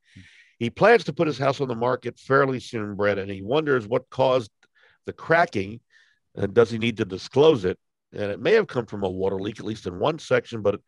He 0.58 0.68
plans 0.68 1.04
to 1.04 1.12
put 1.12 1.26
his 1.26 1.38
house 1.38 1.60
on 1.60 1.68
the 1.68 1.74
market 1.74 2.18
fairly 2.18 2.60
soon, 2.60 2.94
Brett, 2.94 3.18
and 3.18 3.30
he 3.30 3.40
wonders 3.40 3.88
what 3.88 4.10
caused 4.10 4.50
the 5.06 5.12
cracking. 5.12 5.80
And 6.34 6.52
does 6.52 6.70
he 6.70 6.78
need 6.78 6.98
to 6.98 7.04
disclose 7.04 7.64
it? 7.64 7.78
And 8.12 8.30
it 8.30 8.40
may 8.40 8.52
have 8.52 8.66
come 8.66 8.86
from 8.86 9.04
a 9.04 9.08
water 9.08 9.38
leak, 9.38 9.58
at 9.58 9.66
least 9.66 9.86
in 9.86 9.98
one 9.98 10.18
section, 10.18 10.62
but 10.62 10.80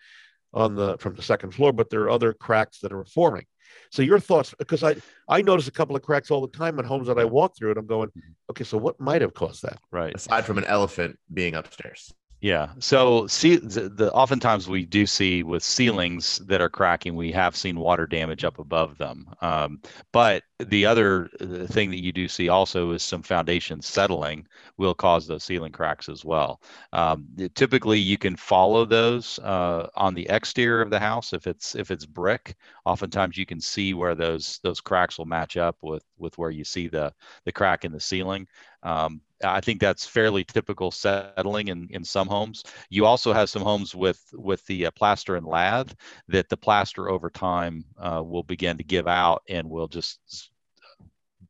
on 0.54 0.74
the 0.74 0.98
from 0.98 1.14
the 1.14 1.22
second 1.22 1.52
floor. 1.52 1.72
But 1.72 1.90
there 1.90 2.02
are 2.02 2.10
other 2.10 2.32
cracks 2.32 2.80
that 2.80 2.92
are 2.92 3.04
forming. 3.04 3.46
So 3.90 4.02
your 4.02 4.20
thoughts, 4.20 4.54
because 4.58 4.82
I 4.82 4.96
I 5.28 5.42
notice 5.42 5.68
a 5.68 5.72
couple 5.72 5.96
of 5.96 6.02
cracks 6.02 6.30
all 6.30 6.40
the 6.40 6.56
time 6.56 6.78
in 6.78 6.84
homes 6.84 7.06
that 7.08 7.18
I 7.18 7.24
walk 7.24 7.56
through, 7.56 7.70
and 7.70 7.78
I'm 7.78 7.86
going, 7.86 8.08
mm-hmm. 8.08 8.32
okay, 8.50 8.64
so 8.64 8.78
what 8.78 9.00
might 9.00 9.22
have 9.22 9.34
caused 9.34 9.62
that? 9.62 9.78
Right. 9.90 10.14
Aside 10.14 10.44
from 10.44 10.58
an 10.58 10.64
elephant 10.64 11.18
being 11.32 11.54
upstairs. 11.54 12.12
Yeah. 12.42 12.70
So 12.80 13.28
see 13.28 13.54
the, 13.54 13.88
the, 13.88 14.12
oftentimes 14.12 14.68
we 14.68 14.84
do 14.84 15.06
see 15.06 15.44
with 15.44 15.62
ceilings 15.62 16.38
that 16.38 16.60
are 16.60 16.68
cracking, 16.68 17.14
we 17.14 17.30
have 17.30 17.54
seen 17.54 17.78
water 17.78 18.04
damage 18.04 18.42
up 18.42 18.58
above 18.58 18.98
them. 18.98 19.28
Um, 19.40 19.80
but 20.10 20.42
the 20.58 20.84
other 20.84 21.30
uh, 21.40 21.68
thing 21.68 21.90
that 21.90 22.02
you 22.02 22.10
do 22.10 22.26
see 22.26 22.48
also 22.48 22.90
is 22.90 23.04
some 23.04 23.22
foundation 23.22 23.80
settling 23.80 24.48
will 24.76 24.92
cause 24.92 25.28
those 25.28 25.44
ceiling 25.44 25.70
cracks 25.70 26.08
as 26.08 26.24
well. 26.24 26.60
Um, 26.92 27.28
typically, 27.54 28.00
you 28.00 28.18
can 28.18 28.34
follow 28.34 28.84
those 28.84 29.38
uh, 29.38 29.88
on 29.94 30.14
the 30.14 30.28
exterior 30.28 30.82
of 30.82 30.90
the 30.90 30.98
house 30.98 31.32
if 31.32 31.46
it's 31.46 31.76
if 31.76 31.92
it's 31.92 32.06
brick. 32.06 32.56
Oftentimes, 32.84 33.36
you 33.36 33.46
can 33.46 33.60
see 33.60 33.94
where 33.94 34.16
those 34.16 34.58
those 34.64 34.80
cracks 34.80 35.16
will 35.16 35.26
match 35.26 35.56
up 35.56 35.76
with 35.80 36.04
with 36.18 36.36
where 36.38 36.50
you 36.50 36.64
see 36.64 36.88
the 36.88 37.12
the 37.44 37.52
crack 37.52 37.84
in 37.84 37.92
the 37.92 38.00
ceiling. 38.00 38.48
Um, 38.82 39.20
I 39.44 39.60
think 39.60 39.80
that's 39.80 40.06
fairly 40.06 40.44
typical 40.44 40.90
settling 40.90 41.68
in, 41.68 41.88
in 41.90 42.04
some 42.04 42.28
homes. 42.28 42.64
You 42.90 43.06
also 43.06 43.32
have 43.32 43.50
some 43.50 43.62
homes 43.62 43.94
with 43.94 44.22
with 44.32 44.64
the 44.66 44.86
uh, 44.86 44.90
plaster 44.92 45.36
and 45.36 45.46
lath 45.46 45.94
that 46.28 46.48
the 46.48 46.56
plaster 46.56 47.08
over 47.08 47.30
time 47.30 47.84
uh, 47.98 48.22
will 48.24 48.44
begin 48.44 48.78
to 48.78 48.84
give 48.84 49.08
out 49.08 49.42
and 49.48 49.68
will 49.68 49.88
just 49.88 50.50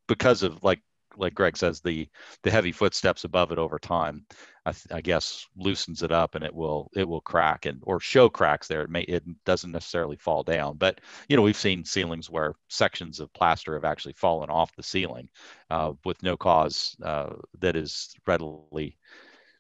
because 0.07 0.43
of 0.43 0.63
like 0.65 0.81
like 1.17 1.35
Greg 1.35 1.57
says 1.57 1.81
the 1.81 2.09
the 2.43 2.51
heavy 2.51 2.73
footsteps 2.73 3.25
above 3.25 3.53
it 3.53 3.59
over 3.59 3.79
time 3.79 4.25
I, 4.65 4.73
I, 4.91 5.01
guess 5.01 5.47
loosens 5.57 6.03
it 6.03 6.13
up 6.13 6.35
and 6.35 6.45
it 6.45 6.55
will 6.55 6.91
it 6.95 7.09
will 7.09 7.21
crack 7.21 7.67
and 7.67 7.81
or 7.83 8.01
show 8.01 8.29
cracks 8.29 8.69
there. 8.69 8.83
It 8.83 8.91
may 8.91 9.03
it 9.03 9.25
doesn't 9.45 9.73
necessarily 9.73 10.17
fall 10.17 10.43
down, 10.43 10.77
but 10.77 11.01
you 11.29 11.37
know 11.37 11.43
we've 11.43 11.57
seen 11.57 11.85
ceilings 11.85 12.31
where 12.31 12.55
sections 12.69 13.21
of 13.21 13.33
plaster 13.33 13.75
have 13.75 13.85
actually 13.85 14.15
fallen 14.15 14.51
off 14.51 14.75
the 14.77 14.83
ceiling 14.83 15.29
uh, 15.71 15.93
with 16.05 16.23
no 16.23 16.37
cause 16.37 16.97
uh, 17.03 17.35
that 17.61 17.77
is 17.77 18.15
readily 18.27 18.97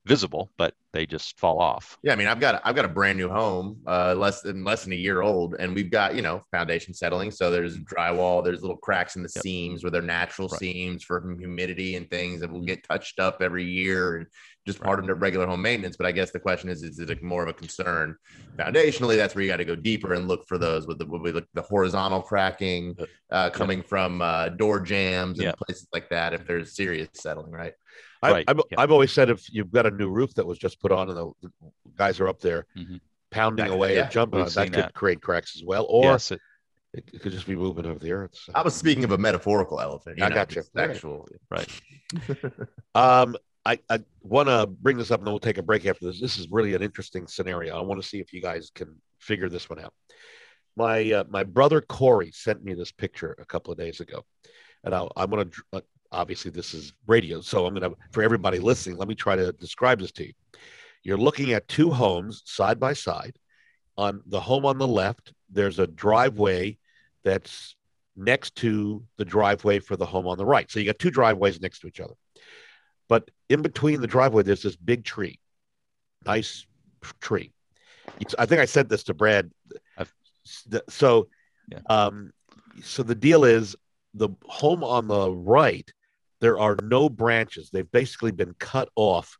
visible, 0.04 0.50
but 0.56 0.74
they 0.92 1.06
just 1.06 1.38
fall 1.38 1.60
off. 1.60 1.96
Yeah, 2.02 2.12
I 2.12 2.16
mean, 2.16 2.26
I've 2.26 2.40
got 2.40 2.60
I've 2.64 2.74
got 2.74 2.84
a 2.84 2.88
brand 2.88 3.18
new 3.18 3.28
home, 3.28 3.78
uh, 3.86 4.14
less 4.14 4.40
than 4.42 4.64
less 4.64 4.84
than 4.84 4.92
a 4.92 4.96
year 4.96 5.22
old, 5.22 5.54
and 5.58 5.74
we've 5.74 5.90
got 5.90 6.14
you 6.14 6.22
know 6.22 6.44
foundation 6.50 6.92
settling. 6.92 7.30
So 7.30 7.50
there's 7.50 7.78
drywall, 7.78 8.44
there's 8.44 8.62
little 8.62 8.76
cracks 8.76 9.16
in 9.16 9.22
the 9.22 9.32
yep. 9.34 9.42
seams 9.42 9.82
where 9.82 9.90
they're 9.90 10.02
natural 10.02 10.48
right. 10.48 10.58
seams 10.58 11.02
for 11.02 11.36
humidity 11.38 11.96
and 11.96 12.10
things 12.10 12.40
that 12.40 12.50
will 12.50 12.60
mm-hmm. 12.60 12.66
get 12.66 12.84
touched 12.84 13.20
up 13.20 13.40
every 13.40 13.64
year 13.64 14.16
and 14.16 14.26
just 14.66 14.80
part 14.80 15.00
right. 15.00 15.10
of 15.10 15.20
regular 15.20 15.46
home 15.46 15.62
maintenance. 15.62 15.96
But 15.96 16.06
I 16.06 16.12
guess 16.12 16.30
the 16.30 16.40
question 16.40 16.68
is, 16.68 16.82
is 16.82 16.98
it 16.98 17.22
more 17.22 17.42
of 17.42 17.48
a 17.48 17.52
concern 17.52 18.16
foundationally? 18.56 19.16
That's 19.16 19.34
where 19.34 19.42
you 19.42 19.50
got 19.50 19.56
to 19.56 19.64
go 19.64 19.74
deeper 19.74 20.14
and 20.14 20.28
look 20.28 20.46
for 20.46 20.58
those 20.58 20.86
with 20.86 20.98
the 20.98 21.06
with 21.06 21.44
the 21.54 21.62
horizontal 21.62 22.22
cracking 22.22 22.96
uh, 23.30 23.50
coming 23.50 23.78
yeah. 23.78 23.84
from 23.88 24.22
uh, 24.22 24.50
door 24.50 24.80
jambs 24.80 25.38
and 25.38 25.46
yeah. 25.46 25.52
places 25.66 25.88
like 25.92 26.08
that. 26.10 26.32
If 26.32 26.46
there's 26.46 26.76
serious 26.76 27.08
settling, 27.14 27.52
right? 27.52 27.72
I, 28.22 28.44
have 28.46 28.60
yeah. 28.70 28.80
I've 28.80 28.92
always 28.92 29.12
said 29.12 29.30
if 29.30 29.52
you've 29.52 29.72
got 29.72 29.86
a 29.86 29.90
new 29.90 30.08
roof 30.08 30.34
that 30.34 30.46
was 30.46 30.58
just 30.58 30.80
put 30.80 30.92
on 30.92 31.08
and 31.08 31.18
the, 31.18 31.32
the 31.42 31.50
guys 31.96 32.20
are 32.20 32.28
up 32.28 32.40
there 32.40 32.66
mm-hmm. 32.76 32.96
pounding 33.30 33.66
that, 33.66 33.74
away 33.74 33.96
yeah, 33.96 34.02
and 34.02 34.10
jumping 34.10 34.40
on, 34.40 34.48
that 34.48 34.66
could 34.66 34.74
that. 34.74 34.94
create 34.94 35.20
cracks 35.20 35.56
as 35.56 35.64
well. 35.64 35.86
Or 35.88 36.04
yes, 36.04 36.30
it, 36.30 36.40
it, 36.94 37.20
could 37.20 37.32
just 37.32 37.46
be 37.46 37.56
moving 37.56 37.84
over 37.84 37.98
the 37.98 38.12
earth. 38.12 38.34
So. 38.34 38.52
I 38.54 38.62
was 38.62 38.74
speaking 38.74 39.02
of 39.02 39.10
a 39.10 39.18
metaphorical 39.18 39.80
elephant. 39.80 40.22
I 40.22 40.28
know, 40.28 40.34
got 40.36 40.54
you. 40.54 40.62
Actual, 40.76 41.28
right. 41.50 41.68
um, 42.94 43.36
I, 43.64 43.78
I 43.88 44.00
want 44.22 44.48
to 44.48 44.66
bring 44.66 44.98
this 44.98 45.10
up 45.10 45.20
and 45.20 45.26
then 45.26 45.32
we'll 45.32 45.40
take 45.40 45.58
a 45.58 45.62
break 45.62 45.86
after 45.86 46.06
this. 46.06 46.20
This 46.20 46.38
is 46.38 46.48
really 46.50 46.74
an 46.74 46.82
interesting 46.82 47.26
scenario. 47.26 47.76
I 47.76 47.82
want 47.82 48.02
to 48.02 48.06
see 48.06 48.18
if 48.18 48.32
you 48.32 48.42
guys 48.42 48.70
can 48.74 48.96
figure 49.20 49.48
this 49.48 49.70
one 49.70 49.78
out. 49.78 49.94
My 50.76 51.12
uh, 51.12 51.24
my 51.28 51.44
brother 51.44 51.80
Corey 51.80 52.32
sent 52.32 52.64
me 52.64 52.74
this 52.74 52.90
picture 52.90 53.36
a 53.38 53.44
couple 53.44 53.72
of 53.72 53.78
days 53.78 54.00
ago, 54.00 54.24
and 54.84 54.94
I, 54.94 55.06
I'm 55.16 55.30
going 55.30 55.50
to 55.50 55.62
uh, 55.74 55.80
obviously 56.12 56.50
this 56.50 56.74
is 56.74 56.92
radio 57.06 57.40
so 57.40 57.66
i'm 57.66 57.74
going 57.74 57.90
to 57.90 57.96
for 58.12 58.22
everybody 58.22 58.58
listening 58.58 58.96
let 58.96 59.08
me 59.08 59.14
try 59.14 59.34
to 59.34 59.52
describe 59.52 59.98
this 59.98 60.12
to 60.12 60.26
you 60.26 60.32
you're 61.02 61.16
looking 61.16 61.52
at 61.52 61.66
two 61.66 61.90
homes 61.90 62.42
side 62.44 62.78
by 62.78 62.92
side 62.92 63.34
on 63.96 64.20
the 64.26 64.40
home 64.40 64.64
on 64.66 64.78
the 64.78 64.86
left 64.86 65.32
there's 65.50 65.78
a 65.78 65.86
driveway 65.86 66.76
that's 67.24 67.74
next 68.14 68.54
to 68.54 69.02
the 69.16 69.24
driveway 69.24 69.78
for 69.78 69.96
the 69.96 70.06
home 70.06 70.26
on 70.26 70.36
the 70.36 70.44
right 70.44 70.70
so 70.70 70.78
you 70.78 70.86
got 70.86 70.98
two 70.98 71.10
driveways 71.10 71.60
next 71.60 71.80
to 71.80 71.86
each 71.86 72.00
other 72.00 72.14
but 73.12 73.30
in 73.48 73.60
between 73.60 74.00
the 74.00 74.06
driveway 74.06 74.42
there's 74.42 74.62
this 74.62 74.76
big 74.76 75.04
tree 75.04 75.38
nice 76.24 76.66
tree 77.20 77.52
i 78.38 78.46
think 78.46 78.60
i 78.60 78.64
said 78.64 78.88
this 78.88 79.02
to 79.04 79.14
brad 79.14 79.50
so 80.88 81.28
yeah. 81.70 81.78
um 81.90 82.32
so 82.82 83.02
the 83.02 83.14
deal 83.14 83.44
is 83.44 83.76
the 84.14 84.30
home 84.48 84.82
on 84.82 85.06
the 85.08 85.30
right 85.30 85.92
there 86.42 86.58
are 86.58 86.76
no 86.82 87.08
branches. 87.08 87.70
They've 87.70 87.90
basically 87.90 88.32
been 88.32 88.54
cut 88.58 88.88
off 88.96 89.38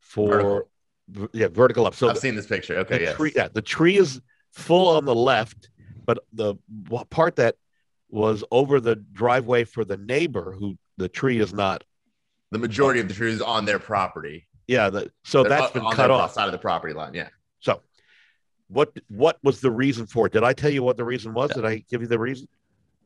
for 0.00 0.66
vertical. 1.08 1.28
yeah 1.32 1.46
vertical 1.46 1.86
up. 1.86 1.94
So 1.94 2.08
I've 2.08 2.16
the, 2.16 2.20
seen 2.20 2.34
this 2.34 2.48
picture. 2.48 2.76
Okay, 2.80 2.98
the 2.98 3.04
yes. 3.04 3.16
tree, 3.16 3.32
yeah, 3.34 3.48
the 3.48 3.62
tree 3.62 3.96
is 3.96 4.20
full 4.50 4.88
on 4.88 5.04
the 5.04 5.14
left, 5.14 5.70
but 6.04 6.18
the 6.32 6.56
part 7.08 7.36
that 7.36 7.54
was 8.10 8.42
over 8.50 8.80
the 8.80 8.96
driveway 8.96 9.62
for 9.62 9.84
the 9.84 9.96
neighbor 9.96 10.50
who 10.50 10.76
the 10.98 11.08
tree 11.08 11.38
is 11.38 11.54
not. 11.54 11.84
The 12.50 12.58
majority 12.58 13.00
of 13.00 13.08
the 13.08 13.14
tree 13.14 13.32
is 13.32 13.40
on 13.40 13.64
their 13.64 13.78
property. 13.78 14.46
Yeah, 14.66 14.90
the, 14.90 15.10
so 15.24 15.42
They're 15.42 15.50
that's 15.50 15.72
been 15.72 15.84
cut 15.90 16.10
off 16.10 16.32
side 16.32 16.46
of 16.46 16.52
the 16.52 16.58
property 16.58 16.94
line. 16.94 17.14
Yeah. 17.14 17.28
So, 17.60 17.82
what 18.68 18.92
what 19.08 19.38
was 19.42 19.60
the 19.60 19.70
reason 19.70 20.06
for 20.06 20.26
it? 20.26 20.32
Did 20.32 20.44
I 20.44 20.52
tell 20.52 20.70
you 20.70 20.82
what 20.82 20.96
the 20.96 21.04
reason 21.04 21.34
was? 21.34 21.50
Did 21.52 21.64
I 21.64 21.84
give 21.90 22.02
you 22.02 22.08
the 22.08 22.18
reason? 22.18 22.48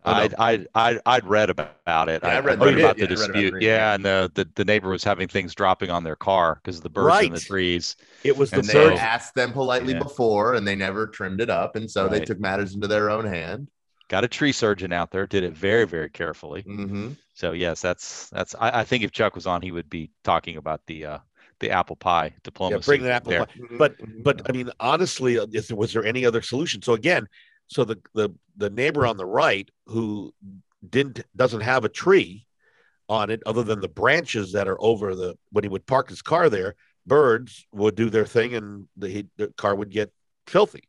I'd, 0.06 0.34
I'd, 0.34 0.68
I'd, 0.74 1.00
I'd 1.06 1.26
read 1.26 1.48
about 1.48 2.08
it. 2.10 2.20
Yeah, 2.22 2.28
I, 2.28 2.40
read, 2.40 2.60
read 2.60 2.78
about 2.78 2.96
the 2.96 3.02
yeah, 3.02 3.08
dispute. 3.08 3.48
About 3.48 3.62
yeah, 3.62 3.94
and 3.94 4.04
the, 4.04 4.30
the, 4.34 4.46
the 4.54 4.64
neighbor 4.64 4.90
was 4.90 5.02
having 5.02 5.28
things 5.28 5.54
dropping 5.54 5.90
on 5.90 6.04
their 6.04 6.16
car 6.16 6.60
because 6.62 6.76
of 6.76 6.82
the 6.82 6.90
birds 6.90 7.06
right. 7.06 7.26
in 7.26 7.32
the 7.32 7.40
trees. 7.40 7.96
It 8.22 8.36
was 8.36 8.50
the 8.50 8.58
and 8.58 8.66
they 8.66 8.96
asked 8.98 9.34
them 9.34 9.52
politely 9.52 9.94
yeah. 9.94 10.00
before, 10.00 10.54
and 10.54 10.68
they 10.68 10.76
never 10.76 11.06
trimmed 11.06 11.40
it 11.40 11.48
up, 11.48 11.76
and 11.76 11.90
so 11.90 12.02
right. 12.02 12.12
they 12.12 12.24
took 12.24 12.38
matters 12.38 12.74
into 12.74 12.86
their 12.86 13.08
own 13.08 13.24
hand. 13.24 13.68
Got 14.08 14.24
a 14.24 14.28
tree 14.28 14.52
surgeon 14.52 14.92
out 14.92 15.10
there, 15.10 15.26
did 15.26 15.44
it 15.44 15.56
very 15.56 15.86
very 15.86 16.10
carefully. 16.10 16.62
Mm-hmm. 16.62 17.12
So 17.34 17.52
yes, 17.52 17.80
that's 17.80 18.28
that's. 18.30 18.54
I, 18.60 18.80
I, 18.80 18.84
think 18.84 19.02
if 19.02 19.12
Chuck 19.12 19.34
was 19.34 19.46
on, 19.46 19.62
he 19.62 19.72
would 19.72 19.88
be 19.88 20.10
talking 20.22 20.56
about 20.56 20.82
the 20.86 21.06
uh, 21.06 21.18
the 21.60 21.70
apple 21.70 21.96
pie 21.96 22.34
diplomacy. 22.42 22.76
Yeah, 22.76 22.86
bring 22.86 23.02
the 23.02 23.12
apple 23.12 23.30
there. 23.30 23.46
pie. 23.46 23.76
But 23.78 23.94
but 24.22 24.42
I 24.48 24.52
mean, 24.52 24.70
honestly, 24.78 25.36
is, 25.36 25.72
was 25.72 25.92
there 25.92 26.04
any 26.04 26.26
other 26.26 26.42
solution? 26.42 26.82
So 26.82 26.92
again, 26.92 27.26
so 27.66 27.84
the 27.84 27.98
the 28.14 28.30
the 28.56 28.70
neighbor 28.70 29.06
on 29.06 29.16
the 29.16 29.26
right 29.26 29.68
who 29.86 30.34
didn't 30.88 31.22
doesn't 31.34 31.62
have 31.62 31.84
a 31.84 31.88
tree 31.88 32.46
on 33.08 33.30
it 33.30 33.42
other 33.46 33.62
than 33.62 33.80
the 33.80 33.88
branches 33.88 34.52
that 34.52 34.68
are 34.68 34.80
over 34.80 35.14
the 35.14 35.36
when 35.50 35.64
he 35.64 35.68
would 35.68 35.86
park 35.86 36.08
his 36.08 36.22
car 36.22 36.48
there 36.48 36.74
birds 37.06 37.66
would 37.72 37.94
do 37.94 38.08
their 38.08 38.24
thing 38.24 38.54
and 38.54 38.88
the, 38.96 39.26
the 39.36 39.48
car 39.58 39.74
would 39.74 39.90
get 39.90 40.10
filthy 40.46 40.84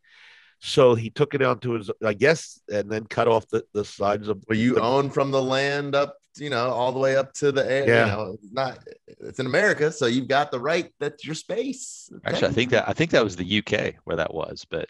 so 0.60 0.96
he 0.96 1.10
took 1.10 1.34
it 1.34 1.42
onto 1.42 1.72
his 1.72 1.92
i 2.04 2.14
guess 2.14 2.60
and 2.72 2.90
then 2.90 3.06
cut 3.06 3.28
off 3.28 3.48
the, 3.50 3.64
the 3.74 3.86
sides 3.86 4.28
of 4.28 4.44
well 4.48 4.58
you 4.58 4.76
the, 4.76 4.82
own 4.82 5.10
from 5.10 5.32
the 5.32 5.42
land 5.42 5.96
up 5.96 6.18
you 6.38 6.50
know 6.50 6.70
all 6.70 6.92
the 6.92 7.00
way 7.00 7.16
up 7.16 7.34
to 7.34 7.52
the 7.52 7.70
air 7.70 7.88
yeah. 7.88 8.06
you 8.06 8.12
know 8.12 8.32
it's 8.34 8.52
not 8.52 8.80
it's 9.08 9.40
in 9.40 9.46
america 9.46 9.92
so 9.92 10.06
you've 10.06 10.28
got 10.28 10.52
the 10.52 10.60
right 10.60 10.92
that's 11.00 11.26
your 11.26 11.36
space 11.36 12.10
actually 12.26 12.48
i 12.48 12.52
think 12.52 12.72
that 12.72 12.88
i 12.88 12.94
think 12.94 13.12
that 13.12 13.24
was 13.24 13.36
the 13.36 13.60
uk 13.60 13.96
where 14.04 14.18
that 14.18 14.34
was 14.34 14.66
but 14.70 14.88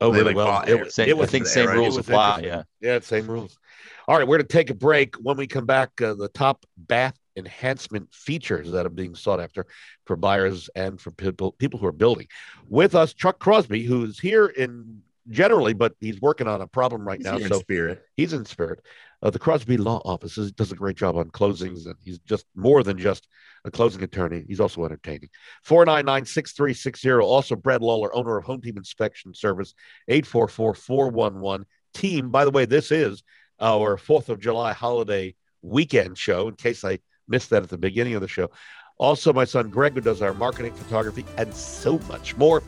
Oh, 0.00 0.12
really 0.12 0.34
well. 0.34 0.62
It, 0.62 0.92
same, 0.92 1.08
it 1.08 1.16
was, 1.16 1.28
I 1.28 1.32
think 1.32 1.46
same 1.46 1.70
rules 1.70 1.96
apply. 1.96 2.42
Yeah. 2.44 2.62
Yeah, 2.80 3.00
same 3.00 3.26
rules. 3.26 3.58
All 4.06 4.16
right, 4.16 4.26
we're 4.26 4.38
going 4.38 4.46
to 4.46 4.52
take 4.52 4.70
a 4.70 4.74
break. 4.74 5.16
When 5.16 5.36
we 5.36 5.46
come 5.46 5.66
back, 5.66 6.00
uh, 6.00 6.14
the 6.14 6.28
top 6.28 6.64
bath 6.76 7.18
enhancement 7.36 8.12
features 8.12 8.70
that 8.72 8.86
are 8.86 8.90
being 8.90 9.14
sought 9.14 9.40
after 9.40 9.66
for 10.06 10.16
buyers 10.16 10.68
and 10.74 11.00
for 11.00 11.10
people 11.10 11.52
people 11.52 11.78
who 11.78 11.86
are 11.86 11.92
building. 11.92 12.26
With 12.68 12.94
us, 12.94 13.12
Chuck 13.14 13.38
Crosby, 13.38 13.84
who's 13.84 14.18
here 14.18 14.46
in 14.46 15.02
generally, 15.30 15.72
but 15.72 15.94
he's 16.00 16.20
working 16.20 16.48
on 16.48 16.60
a 16.60 16.66
problem 16.66 17.06
right 17.06 17.18
he's 17.18 17.26
now. 17.26 17.38
so 17.38 17.60
spirit, 17.60 18.02
he's 18.16 18.32
in 18.32 18.44
spirit. 18.44 18.80
Uh, 19.22 19.30
the 19.30 19.38
Crosby 19.38 19.76
Law 19.76 20.00
Office 20.04 20.36
does 20.52 20.72
a 20.72 20.76
great 20.76 20.96
job 20.96 21.16
on 21.16 21.30
closings, 21.30 21.86
and 21.86 21.96
he's 22.02 22.18
just 22.20 22.46
more 22.54 22.82
than 22.82 22.98
just 22.98 23.26
a 23.64 23.70
closing 23.70 24.02
attorney. 24.02 24.44
He's 24.46 24.60
also 24.60 24.84
entertaining. 24.84 25.28
499 25.64 26.24
6360. 26.24 27.10
Also, 27.12 27.56
Brad 27.56 27.82
Lawler, 27.82 28.14
owner 28.14 28.36
of 28.36 28.44
Home 28.44 28.60
Team 28.60 28.76
Inspection 28.76 29.34
Service, 29.34 29.74
844 30.08 30.74
411 30.74 31.66
Team. 31.94 32.30
By 32.30 32.44
the 32.44 32.50
way, 32.50 32.64
this 32.64 32.92
is 32.92 33.22
our 33.60 33.96
4th 33.96 34.28
of 34.28 34.38
July 34.38 34.72
holiday 34.72 35.34
weekend 35.62 36.16
show, 36.16 36.48
in 36.48 36.54
case 36.54 36.84
I 36.84 37.00
missed 37.28 37.50
that 37.50 37.62
at 37.62 37.68
the 37.68 37.78
beginning 37.78 38.14
of 38.14 38.20
the 38.20 38.28
show. 38.28 38.50
Also, 38.98 39.32
my 39.32 39.44
son 39.44 39.70
Greg, 39.70 39.94
who 39.94 40.00
does 40.00 40.20
our 40.22 40.34
marketing, 40.34 40.74
photography, 40.74 41.24
and 41.36 41.54
so 41.54 42.00
much 42.08 42.36
more. 42.36 42.64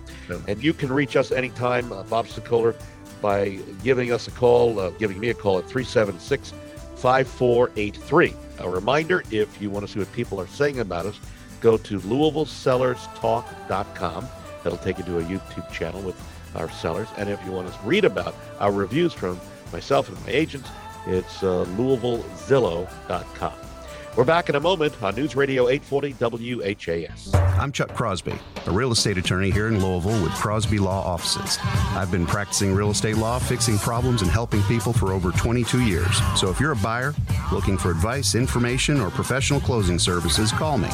And 0.47 0.63
you 0.63 0.73
can 0.73 0.93
reach 0.93 1.17
us 1.17 1.33
anytime, 1.33 1.91
uh, 1.93 2.05
Bob 2.05 2.27
Sokoler 2.27 2.77
by 3.21 3.59
giving 3.83 4.13
us 4.13 4.29
a 4.29 4.31
call, 4.31 4.79
uh, 4.79 4.91
giving 4.91 5.19
me 5.19 5.31
a 5.31 5.35
call 5.35 5.59
at 5.59 5.69
376 5.69 6.53
5483. 6.97 8.35
A 8.61 8.69
reminder 8.69 9.25
if 9.31 9.61
you 9.61 9.71
want 9.71 9.85
to 9.87 9.93
see 9.93 9.99
what 9.99 10.13
people 10.13 10.41
are 10.41 10.47
saying 10.47 10.79
about 10.81 11.07
us, 11.07 11.19
go 11.61 11.77
to 11.77 11.99
LouisvilleSellersTalk.com. 12.01 14.29
That'll 14.63 14.79
take 14.79 14.99
you 14.99 15.05
to 15.05 15.19
a 15.19 15.23
YouTube 15.23 15.69
channel 15.73 16.01
with 16.03 16.15
our 16.55 16.71
sellers. 16.71 17.09
And 17.17 17.29
if 17.29 17.45
you 17.45 17.51
want 17.53 17.73
to 17.73 17.79
read 17.85 18.05
about 18.05 18.37
our 18.59 18.71
reviews 18.71 19.13
from 19.13 19.41
myself 19.73 20.09
and 20.09 20.21
my 20.25 20.31
agents, 20.33 20.69
it's 21.07 21.43
uh, 21.43 21.65
LouisvilleZillow.com. 21.77 23.70
We're 24.17 24.25
back 24.25 24.49
in 24.49 24.57
a 24.57 24.61
moment 24.61 25.01
on 25.05 25.15
News 25.15 25.37
Radio 25.37 25.69
840 25.69 26.57
WHAS. 26.57 27.33
I'm 27.33 27.71
Chuck 27.71 27.95
Crosby, 27.95 28.35
a 28.67 28.71
real 28.73 28.91
estate 28.91 29.17
attorney 29.17 29.53
here 29.53 29.69
in 29.69 29.81
Louisville 29.81 30.21
with 30.21 30.33
Crosby 30.33 30.81
Law 30.81 31.01
Offices. 31.05 31.59
I've 31.95 32.11
been 32.11 32.27
practicing 32.27 32.75
real 32.75 32.91
estate 32.91 33.19
law, 33.19 33.39
fixing 33.39 33.79
problems, 33.79 34.23
and 34.23 34.31
helping 34.31 34.65
people 34.65 34.93
for 34.93 35.13
over 35.13 35.31
22 35.31 35.83
years. 35.83 36.21
So 36.35 36.51
if 36.51 36.59
you're 36.59 36.73
a 36.73 36.77
buyer 36.77 37.15
looking 37.53 37.79
for 37.79 37.93
advice, 37.93 38.35
information, 38.35 39.01
or 39.01 39.11
professional 39.11 39.61
closing 39.61 39.99
services, 39.99 40.51
call 40.51 40.77
me. 40.77 40.91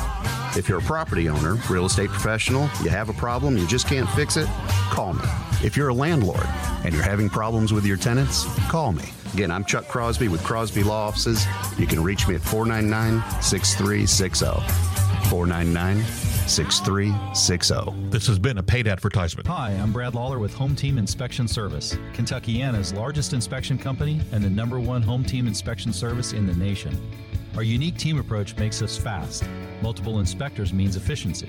If 0.55 0.69
you're 0.69 0.81
a 0.81 0.83
property 0.83 1.31
owner, 1.31 1.57
real 1.71 1.87
estate 1.87 2.11
professional, 2.11 2.69
you 2.83 2.91
have 2.91 3.09
a 3.09 3.15
problem, 3.15 3.57
you 3.57 3.67
just 3.67 3.89
can't 3.89 4.09
fix 4.11 4.37
it, 4.37 4.47
call 4.91 5.15
me. 5.15 5.25
If 5.65 5.75
you're 5.75 5.89
a 5.89 5.95
landlord 5.95 6.47
and 6.85 6.93
you're 6.93 7.03
having 7.03 7.31
problems 7.31 7.73
with 7.73 7.87
your 7.87 7.97
tenants, 7.97 8.45
call 8.69 8.93
me. 8.93 9.05
Again, 9.35 9.51
I'm 9.51 9.65
Chuck 9.65 9.87
Crosby 9.89 10.29
with 10.29 10.43
Crosby 10.43 10.83
Law 10.83 11.07
Offices. 11.07 11.45
You 11.79 11.87
can 11.87 12.03
reach 12.03 12.27
me 12.29 12.35
at 12.35 12.41
499 12.41 13.43
6360. 13.43 14.47
499 15.29 16.05
6360. 16.49 18.11
This 18.11 18.27
has 18.27 18.39
been 18.39 18.59
a 18.59 18.63
paid 18.63 18.87
advertisement. 18.87 19.47
Hi, 19.49 19.73
I'm 19.73 19.93
Brad 19.93 20.15
Lawler 20.15 20.39
with 20.39 20.55
Home 20.55 20.77
Team 20.77 20.97
Inspection 20.97 21.49
Service, 21.49 21.99
Kentuckiana's 22.13 22.93
largest 22.95 23.33
inspection 23.33 23.77
company 23.77 24.21
and 24.33 24.43
the 24.43 24.51
number 24.51 24.79
one 24.79 25.03
home 25.03 25.25
team 25.25 25.47
inspection 25.47 25.93
service 25.93 26.33
in 26.33 26.47
the 26.47 26.55
nation. 26.55 26.99
Our 27.57 27.63
unique 27.63 27.99
team 27.99 28.19
approach 28.19 28.57
makes 28.57 28.81
us 28.81 28.97
fast. 28.97 29.45
Multiple 29.83 30.21
inspectors 30.21 30.73
means 30.73 30.97
efficiency. 30.97 31.49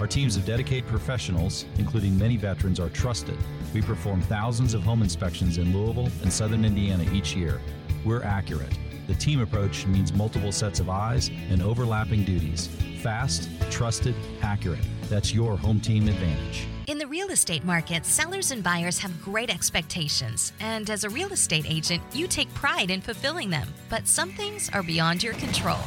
Our 0.00 0.06
teams 0.06 0.36
of 0.36 0.44
dedicated 0.46 0.88
professionals, 0.88 1.66
including 1.78 2.18
many 2.18 2.36
veterans, 2.36 2.80
are 2.80 2.88
trusted. 2.88 3.38
We 3.72 3.80
perform 3.82 4.20
thousands 4.22 4.74
of 4.74 4.82
home 4.82 5.02
inspections 5.02 5.58
in 5.58 5.76
Louisville 5.76 6.10
and 6.22 6.32
southern 6.32 6.64
Indiana 6.64 7.04
each 7.12 7.34
year. 7.34 7.60
We're 8.04 8.22
accurate. 8.22 8.78
The 9.06 9.14
team 9.14 9.40
approach 9.40 9.86
means 9.86 10.12
multiple 10.12 10.52
sets 10.52 10.78
of 10.78 10.88
eyes 10.88 11.30
and 11.50 11.62
overlapping 11.62 12.24
duties. 12.24 12.68
Fast, 13.02 13.48
trusted, 13.70 14.14
accurate. 14.42 14.84
That's 15.08 15.34
your 15.34 15.56
home 15.56 15.80
team 15.80 16.06
advantage. 16.08 16.66
In 16.86 16.98
the 16.98 17.06
real 17.06 17.30
estate 17.30 17.64
market, 17.64 18.04
sellers 18.04 18.50
and 18.50 18.62
buyers 18.62 18.98
have 18.98 19.22
great 19.22 19.50
expectations, 19.50 20.52
and 20.60 20.90
as 20.90 21.04
a 21.04 21.10
real 21.10 21.32
estate 21.32 21.66
agent, 21.68 22.02
you 22.12 22.26
take 22.26 22.52
pride 22.54 22.90
in 22.90 23.00
fulfilling 23.00 23.50
them. 23.50 23.68
But 23.88 24.06
some 24.06 24.30
things 24.30 24.70
are 24.72 24.82
beyond 24.82 25.22
your 25.22 25.34
control. 25.34 25.80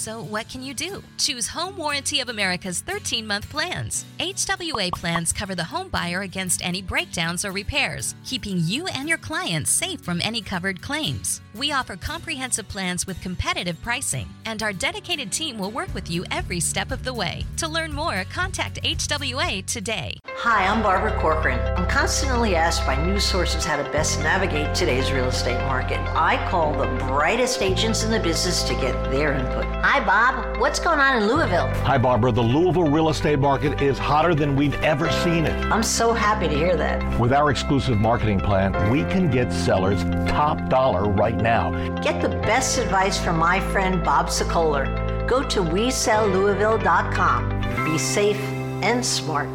So, 0.00 0.22
what 0.22 0.48
can 0.48 0.62
you 0.62 0.72
do? 0.72 1.02
Choose 1.18 1.46
Home 1.48 1.76
Warranty 1.76 2.20
of 2.20 2.30
America's 2.30 2.80
13 2.80 3.26
month 3.26 3.50
plans. 3.50 4.06
HWA 4.18 4.90
plans 4.92 5.30
cover 5.30 5.54
the 5.54 5.64
home 5.64 5.90
buyer 5.90 6.22
against 6.22 6.64
any 6.64 6.80
breakdowns 6.80 7.44
or 7.44 7.52
repairs, 7.52 8.14
keeping 8.24 8.60
you 8.60 8.86
and 8.86 9.10
your 9.10 9.18
clients 9.18 9.70
safe 9.70 10.00
from 10.00 10.22
any 10.22 10.40
covered 10.40 10.80
claims. 10.80 11.42
We 11.54 11.72
offer 11.72 11.96
comprehensive 11.96 12.66
plans 12.66 13.06
with 13.06 13.20
competitive 13.20 13.78
pricing, 13.82 14.26
and 14.46 14.62
our 14.62 14.72
dedicated 14.72 15.32
team 15.32 15.58
will 15.58 15.70
work 15.70 15.92
with 15.92 16.10
you 16.10 16.24
every 16.30 16.60
step 16.60 16.92
of 16.92 17.04
the 17.04 17.12
way. 17.12 17.44
To 17.58 17.68
learn 17.68 17.92
more, 17.92 18.24
contact 18.32 18.82
HWA 18.82 19.66
today. 19.66 20.14
Hi, 20.36 20.66
I'm 20.66 20.82
Barbara 20.82 21.20
Corcoran. 21.20 21.60
I'm 21.76 21.86
constantly 21.86 22.56
asked 22.56 22.86
by 22.86 22.96
news 23.04 23.24
sources 23.24 23.66
how 23.66 23.76
to 23.76 23.84
best 23.90 24.20
navigate 24.20 24.74
today's 24.74 25.12
real 25.12 25.26
estate 25.26 25.60
market. 25.66 25.98
I 26.16 26.38
call 26.48 26.72
the 26.72 26.86
brightest 27.04 27.60
agents 27.60 28.04
in 28.04 28.10
the 28.10 28.20
business 28.20 28.62
to 28.62 28.72
get 28.76 28.94
their 29.10 29.34
input. 29.34 29.66
Hi, 29.92 29.98
Bob. 29.98 30.60
What's 30.60 30.78
going 30.78 31.00
on 31.00 31.20
in 31.20 31.26
Louisville? 31.26 31.66
Hi, 31.82 31.98
Barbara. 31.98 32.30
The 32.30 32.40
Louisville 32.40 32.88
real 32.88 33.08
estate 33.08 33.40
market 33.40 33.82
is 33.82 33.98
hotter 33.98 34.36
than 34.36 34.54
we've 34.54 34.80
ever 34.84 35.10
seen 35.10 35.46
it. 35.46 35.64
I'm 35.64 35.82
so 35.82 36.12
happy 36.12 36.46
to 36.46 36.54
hear 36.54 36.76
that. 36.76 37.18
With 37.18 37.32
our 37.32 37.50
exclusive 37.50 37.98
marketing 37.98 38.38
plan, 38.38 38.92
we 38.92 39.02
can 39.02 39.32
get 39.32 39.52
sellers 39.52 40.04
top 40.30 40.68
dollar 40.68 41.10
right 41.10 41.34
now. 41.34 41.72
Get 42.02 42.22
the 42.22 42.28
best 42.28 42.78
advice 42.78 43.18
from 43.18 43.36
my 43.36 43.58
friend 43.72 44.04
Bob 44.04 44.28
Sokoler. 44.28 44.86
Go 45.26 45.42
to 45.48 45.60
WeSellLouisville.com. 45.60 47.84
Be 47.84 47.98
safe 47.98 48.38
and 48.84 49.04
smart. 49.04 49.48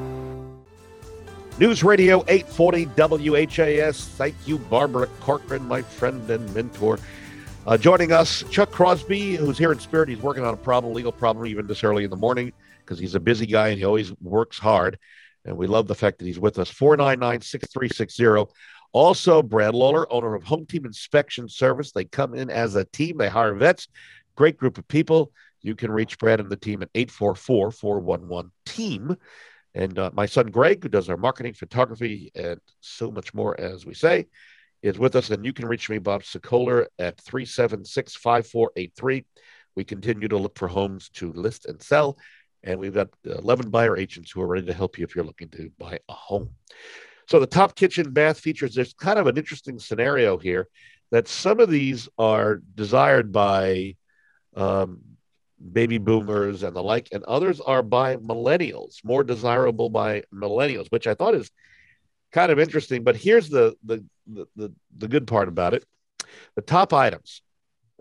News 1.60 1.82
Radio 1.82 2.26
840 2.28 2.88
WHAS. 3.30 4.10
Thank 4.10 4.36
you, 4.46 4.58
Barbara 4.58 5.08
Corcoran, 5.22 5.66
my 5.66 5.82
friend 5.82 6.30
and 6.30 6.54
mentor. 6.54 7.00
Uh, 7.68 7.76
joining 7.76 8.12
us, 8.12 8.44
Chuck 8.52 8.70
Crosby, 8.70 9.36
who's 9.36 9.58
here 9.58 9.72
in 9.72 9.80
spirit. 9.80 10.08
He's 10.08 10.22
working 10.22 10.46
on 10.46 10.54
a 10.54 10.58
problem, 10.58 10.94
legal 10.94 11.12
problem, 11.12 11.48
even 11.48 11.66
this 11.66 11.84
early 11.84 12.04
in 12.04 12.12
the 12.12 12.16
morning 12.16 12.54
because 12.82 13.00
he's 13.00 13.16
a 13.16 13.20
busy 13.20 13.48
guy 13.48 13.70
and 13.70 13.80
he 13.80 13.86
always 13.86 14.14
works 14.22 14.60
hard. 14.60 15.00
And 15.46 15.58
we 15.58 15.66
love 15.66 15.88
the 15.88 15.96
fact 15.96 16.20
that 16.20 16.26
he's 16.26 16.38
with 16.38 16.60
us. 16.60 16.70
499 16.70 17.42
6360. 17.42 18.54
Also, 18.92 19.42
Brad 19.42 19.74
Lawler, 19.74 20.12
owner 20.14 20.36
of 20.36 20.44
Home 20.44 20.68
Team 20.68 20.86
Inspection 20.86 21.50
Service. 21.50 21.92
They 21.92 22.06
come 22.06 22.36
in 22.36 22.52
as 22.52 22.76
a 22.76 22.86
team, 22.86 23.18
they 23.18 23.30
hire 23.30 23.56
vets. 23.56 23.88
Great 24.36 24.58
group 24.58 24.78
of 24.78 24.88
people. 24.88 25.32
You 25.64 25.74
can 25.76 25.90
reach 25.90 26.20
Brad 26.20 26.40
and 26.40 26.52
the 26.52 26.58
team 26.58 26.84
at 26.84 26.90
844 26.94 27.72
411 27.72 28.52
team. 28.68 29.18
And 29.74 29.98
uh, 29.98 30.12
my 30.14 30.28
son 30.28 30.52
Greg, 30.52 30.84
who 30.84 30.90
does 30.90 31.10
our 31.10 31.18
marketing, 31.18 31.56
photography, 31.56 32.32
and 32.36 32.62
so 32.82 33.10
much 33.10 33.34
more, 33.34 33.60
as 33.60 33.88
we 33.88 33.96
say, 33.96 34.28
is 34.86 35.00
with 35.00 35.16
us. 35.16 35.32
And 35.32 35.44
you 35.46 35.52
can 35.52 35.68
reach 35.68 35.90
me, 35.90 35.98
Bob 35.98 36.22
Sokoler, 36.22 36.86
at 37.00 37.20
376 37.22 38.16
5483. 38.16 39.26
We 39.76 39.84
continue 39.84 40.28
to 40.28 40.38
look 40.38 40.58
for 40.58 40.68
homes 40.68 41.10
to 41.16 41.34
list 41.34 41.66
and 41.66 41.82
sell. 41.82 42.18
And 42.64 42.80
we've 42.80 42.94
got 42.94 43.10
11 43.26 43.70
buyer 43.70 43.98
agents 43.98 44.32
who 44.32 44.42
are 44.42 44.48
ready 44.48 44.68
to 44.68 44.74
help 44.74 44.98
you 44.98 45.04
if 45.04 45.16
you're 45.16 45.26
looking 45.26 45.50
to 45.50 45.72
buy 45.78 46.00
a 46.08 46.14
home. 46.14 46.52
So 47.28 47.40
the 47.40 47.48
top 47.48 47.76
kitchen 47.76 48.12
bath 48.12 48.40
features, 48.40 48.76
there's 48.76 48.94
kind 48.94 49.18
of 49.18 49.28
an 49.28 49.38
interesting 49.38 49.80
scenario 49.80 50.38
here 50.38 50.68
that 51.12 51.28
some 51.28 51.60
of 51.60 51.70
these 51.70 52.08
are 52.18 52.62
desired 52.76 53.32
by 53.32 53.96
um, 54.56 55.02
baby 55.72 55.98
boomers 55.98 56.64
and 56.64 56.76
the 56.76 56.84
like, 56.84 57.10
and 57.12 57.24
others 57.24 57.60
are 57.60 57.82
by 57.82 58.18
millennials, 58.18 59.04
more 59.04 59.24
desirable 59.24 59.90
by 59.90 60.24
millennials, 60.34 60.92
which 60.92 61.08
I 61.08 61.16
thought 61.16 61.36
is 61.36 61.50
kind 62.36 62.52
of 62.52 62.60
interesting. 62.60 63.04
But 63.04 63.16
here's 63.16 63.50
the 63.50 63.76
the 63.84 64.04
the 64.28 64.46
the, 64.56 64.74
the 64.98 65.08
good 65.08 65.26
part 65.26 65.48
about 65.48 65.74
it: 65.74 65.86
the 66.56 66.62
top 66.62 66.94
items. 66.94 67.42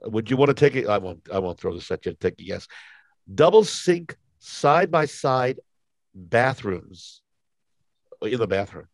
Would 0.02 0.28
you 0.28 0.36
want 0.36 0.48
to 0.50 0.54
take 0.54 0.74
it? 0.74 0.86
I 0.86 0.98
won't. 0.98 1.26
I 1.32 1.38
won't 1.38 1.58
throw 1.58 1.72
this 1.72 1.90
at 1.90 2.04
you. 2.04 2.12
to 2.12 2.18
Take 2.18 2.38
a 2.40 2.44
guess. 2.44 2.66
Double 3.32 3.64
sink 3.64 4.16
side 4.40 4.90
by 4.90 5.06
side 5.06 5.60
bathrooms 6.14 7.22
in 8.22 8.38
the 8.38 8.46
bathroom 8.46 8.88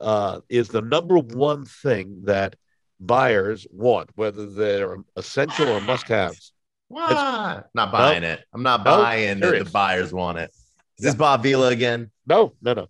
uh, 0.00 0.40
is 0.48 0.68
the 0.68 0.80
number 0.80 1.18
one 1.18 1.64
thing 1.64 2.22
that 2.24 2.56
buyers 3.00 3.66
want, 3.70 4.08
whether 4.14 4.46
they're 4.46 4.96
essential 5.16 5.68
or 5.68 5.80
must 5.80 6.08
haves. 6.08 6.52
What? 6.88 7.68
Not 7.74 7.92
buying 7.92 8.22
it. 8.22 8.40
I'm 8.54 8.62
not 8.62 8.84
buying 8.84 9.40
that 9.40 9.64
the 9.64 9.70
buyers 9.70 10.12
want 10.12 10.38
it. 10.38 10.54
Is 10.98 11.04
this 11.04 11.14
Bob 11.14 11.42
Vila 11.42 11.68
again? 11.68 12.10
No, 12.26 12.54
no, 12.62 12.72
no. 12.72 12.88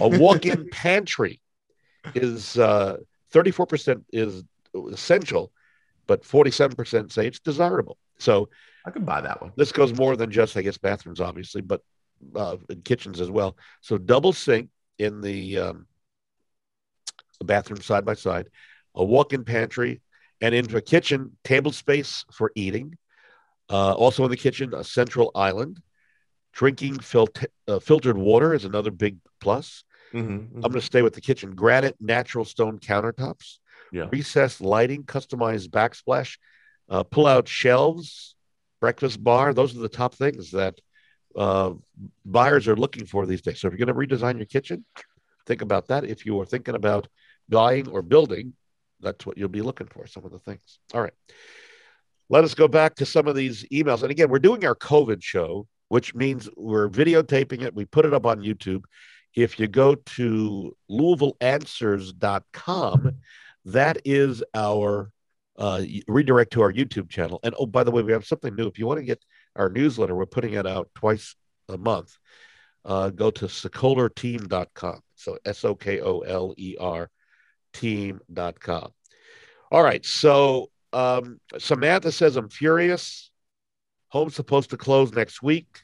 A 0.00 0.08
walk-in 0.08 0.68
pantry 0.72 1.40
is 2.14 2.56
uh, 2.56 2.98
34% 3.32 4.04
is 4.12 4.44
essential, 4.92 5.52
but 6.06 6.22
47% 6.22 7.10
say 7.10 7.26
it's 7.26 7.40
desirable. 7.40 7.98
So 8.18 8.48
I 8.84 8.90
could 8.90 9.04
buy 9.04 9.20
that 9.20 9.40
one. 9.40 9.52
This 9.56 9.72
goes 9.72 9.92
more 9.92 10.16
than 10.16 10.30
just, 10.30 10.56
I 10.56 10.62
guess, 10.62 10.78
bathrooms, 10.78 11.20
obviously, 11.20 11.60
but 11.60 11.82
uh, 12.36 12.56
in 12.68 12.82
kitchens 12.82 13.20
as 13.20 13.30
well. 13.30 13.56
So 13.80 13.98
double 13.98 14.32
sink 14.32 14.70
in 14.98 15.20
the, 15.20 15.58
um, 15.58 15.86
the 17.38 17.44
bathroom 17.44 17.80
side 17.80 18.04
by 18.04 18.14
side, 18.14 18.46
a 18.94 19.04
walk-in 19.04 19.44
pantry, 19.44 20.00
and 20.40 20.54
into 20.54 20.76
a 20.76 20.82
kitchen 20.82 21.36
table 21.44 21.72
space 21.72 22.24
for 22.32 22.52
eating. 22.54 22.96
Uh, 23.68 23.92
also 23.92 24.24
in 24.24 24.30
the 24.30 24.36
kitchen, 24.36 24.74
a 24.74 24.82
central 24.82 25.30
island. 25.34 25.80
Drinking 26.52 26.98
fil- 26.98 27.28
uh, 27.68 27.78
filtered 27.78 28.18
water 28.18 28.54
is 28.54 28.64
another 28.64 28.90
big 28.90 29.18
plus. 29.40 29.84
Mm-hmm, 30.12 30.32
mm-hmm. 30.32 30.56
I'm 30.56 30.62
going 30.62 30.74
to 30.74 30.80
stay 30.80 31.02
with 31.02 31.14
the 31.14 31.20
kitchen. 31.20 31.54
Granite 31.54 31.96
natural 32.00 32.44
stone 32.44 32.78
countertops. 32.78 33.58
Yeah. 33.92 34.08
Recessed 34.10 34.60
lighting, 34.60 35.04
customized 35.04 35.68
backsplash, 35.68 36.38
uh, 36.88 37.02
pull 37.02 37.26
out 37.26 37.48
shelves, 37.48 38.36
breakfast 38.80 39.22
bar. 39.22 39.52
Those 39.52 39.76
are 39.76 39.80
the 39.80 39.88
top 39.88 40.14
things 40.14 40.52
that 40.52 40.80
uh, 41.36 41.72
buyers 42.24 42.68
are 42.68 42.76
looking 42.76 43.06
for 43.06 43.26
these 43.26 43.42
days. 43.42 43.60
So 43.60 43.68
if 43.68 43.74
you're 43.74 43.84
going 43.84 44.08
to 44.08 44.16
redesign 44.16 44.36
your 44.36 44.46
kitchen, 44.46 44.84
think 45.46 45.62
about 45.62 45.88
that. 45.88 46.04
If 46.04 46.24
you 46.26 46.40
are 46.40 46.46
thinking 46.46 46.74
about 46.74 47.08
buying 47.48 47.88
or 47.88 48.02
building, 48.02 48.54
that's 49.00 49.26
what 49.26 49.38
you'll 49.38 49.48
be 49.48 49.62
looking 49.62 49.86
for. 49.86 50.06
Some 50.06 50.24
of 50.24 50.30
the 50.30 50.38
things. 50.38 50.78
All 50.94 51.00
right. 51.00 51.12
Let 52.28 52.44
us 52.44 52.54
go 52.54 52.68
back 52.68 52.94
to 52.96 53.06
some 53.06 53.26
of 53.26 53.34
these 53.34 53.64
emails. 53.72 54.02
And 54.02 54.10
again, 54.10 54.28
we're 54.28 54.38
doing 54.38 54.64
our 54.64 54.76
COVID 54.76 55.22
show, 55.22 55.66
which 55.90 56.14
means 56.14 56.48
we're 56.56 56.88
videotaping 56.88 57.60
it. 57.62 57.74
We 57.74 57.84
put 57.84 58.06
it 58.06 58.14
up 58.14 58.24
on 58.24 58.38
YouTube. 58.38 58.84
If 59.34 59.58
you 59.58 59.66
go 59.66 59.96
to 59.96 60.76
LouisvilleAnswers.com, 60.88 63.10
that 63.64 63.98
is 64.04 64.44
our 64.54 65.10
uh, 65.58 65.82
redirect 66.06 66.52
to 66.52 66.62
our 66.62 66.72
YouTube 66.72 67.10
channel. 67.10 67.40
And 67.42 67.56
oh, 67.58 67.66
by 67.66 67.82
the 67.82 67.90
way, 67.90 68.02
we 68.02 68.12
have 68.12 68.24
something 68.24 68.54
new. 68.54 68.68
If 68.68 68.78
you 68.78 68.86
want 68.86 69.00
to 69.00 69.04
get 69.04 69.20
our 69.56 69.68
newsletter, 69.68 70.14
we're 70.14 70.26
putting 70.26 70.54
it 70.54 70.64
out 70.64 70.90
twice 70.94 71.34
a 71.68 71.76
month. 71.76 72.16
Uh, 72.84 73.10
go 73.10 73.32
to 73.32 73.46
sokolerteam.com. 73.46 75.00
So 75.16 75.38
S 75.44 75.64
O 75.64 75.74
K 75.74 76.00
O 76.00 76.20
L 76.20 76.54
E 76.56 76.76
R 76.78 77.10
team.com. 77.72 78.92
All 79.72 79.82
right. 79.82 80.06
So 80.06 80.70
um, 80.92 81.40
Samantha 81.58 82.12
says, 82.12 82.36
I'm 82.36 82.48
furious. 82.48 83.29
Home's 84.10 84.34
supposed 84.34 84.70
to 84.70 84.76
close 84.76 85.12
next 85.12 85.42
week, 85.42 85.82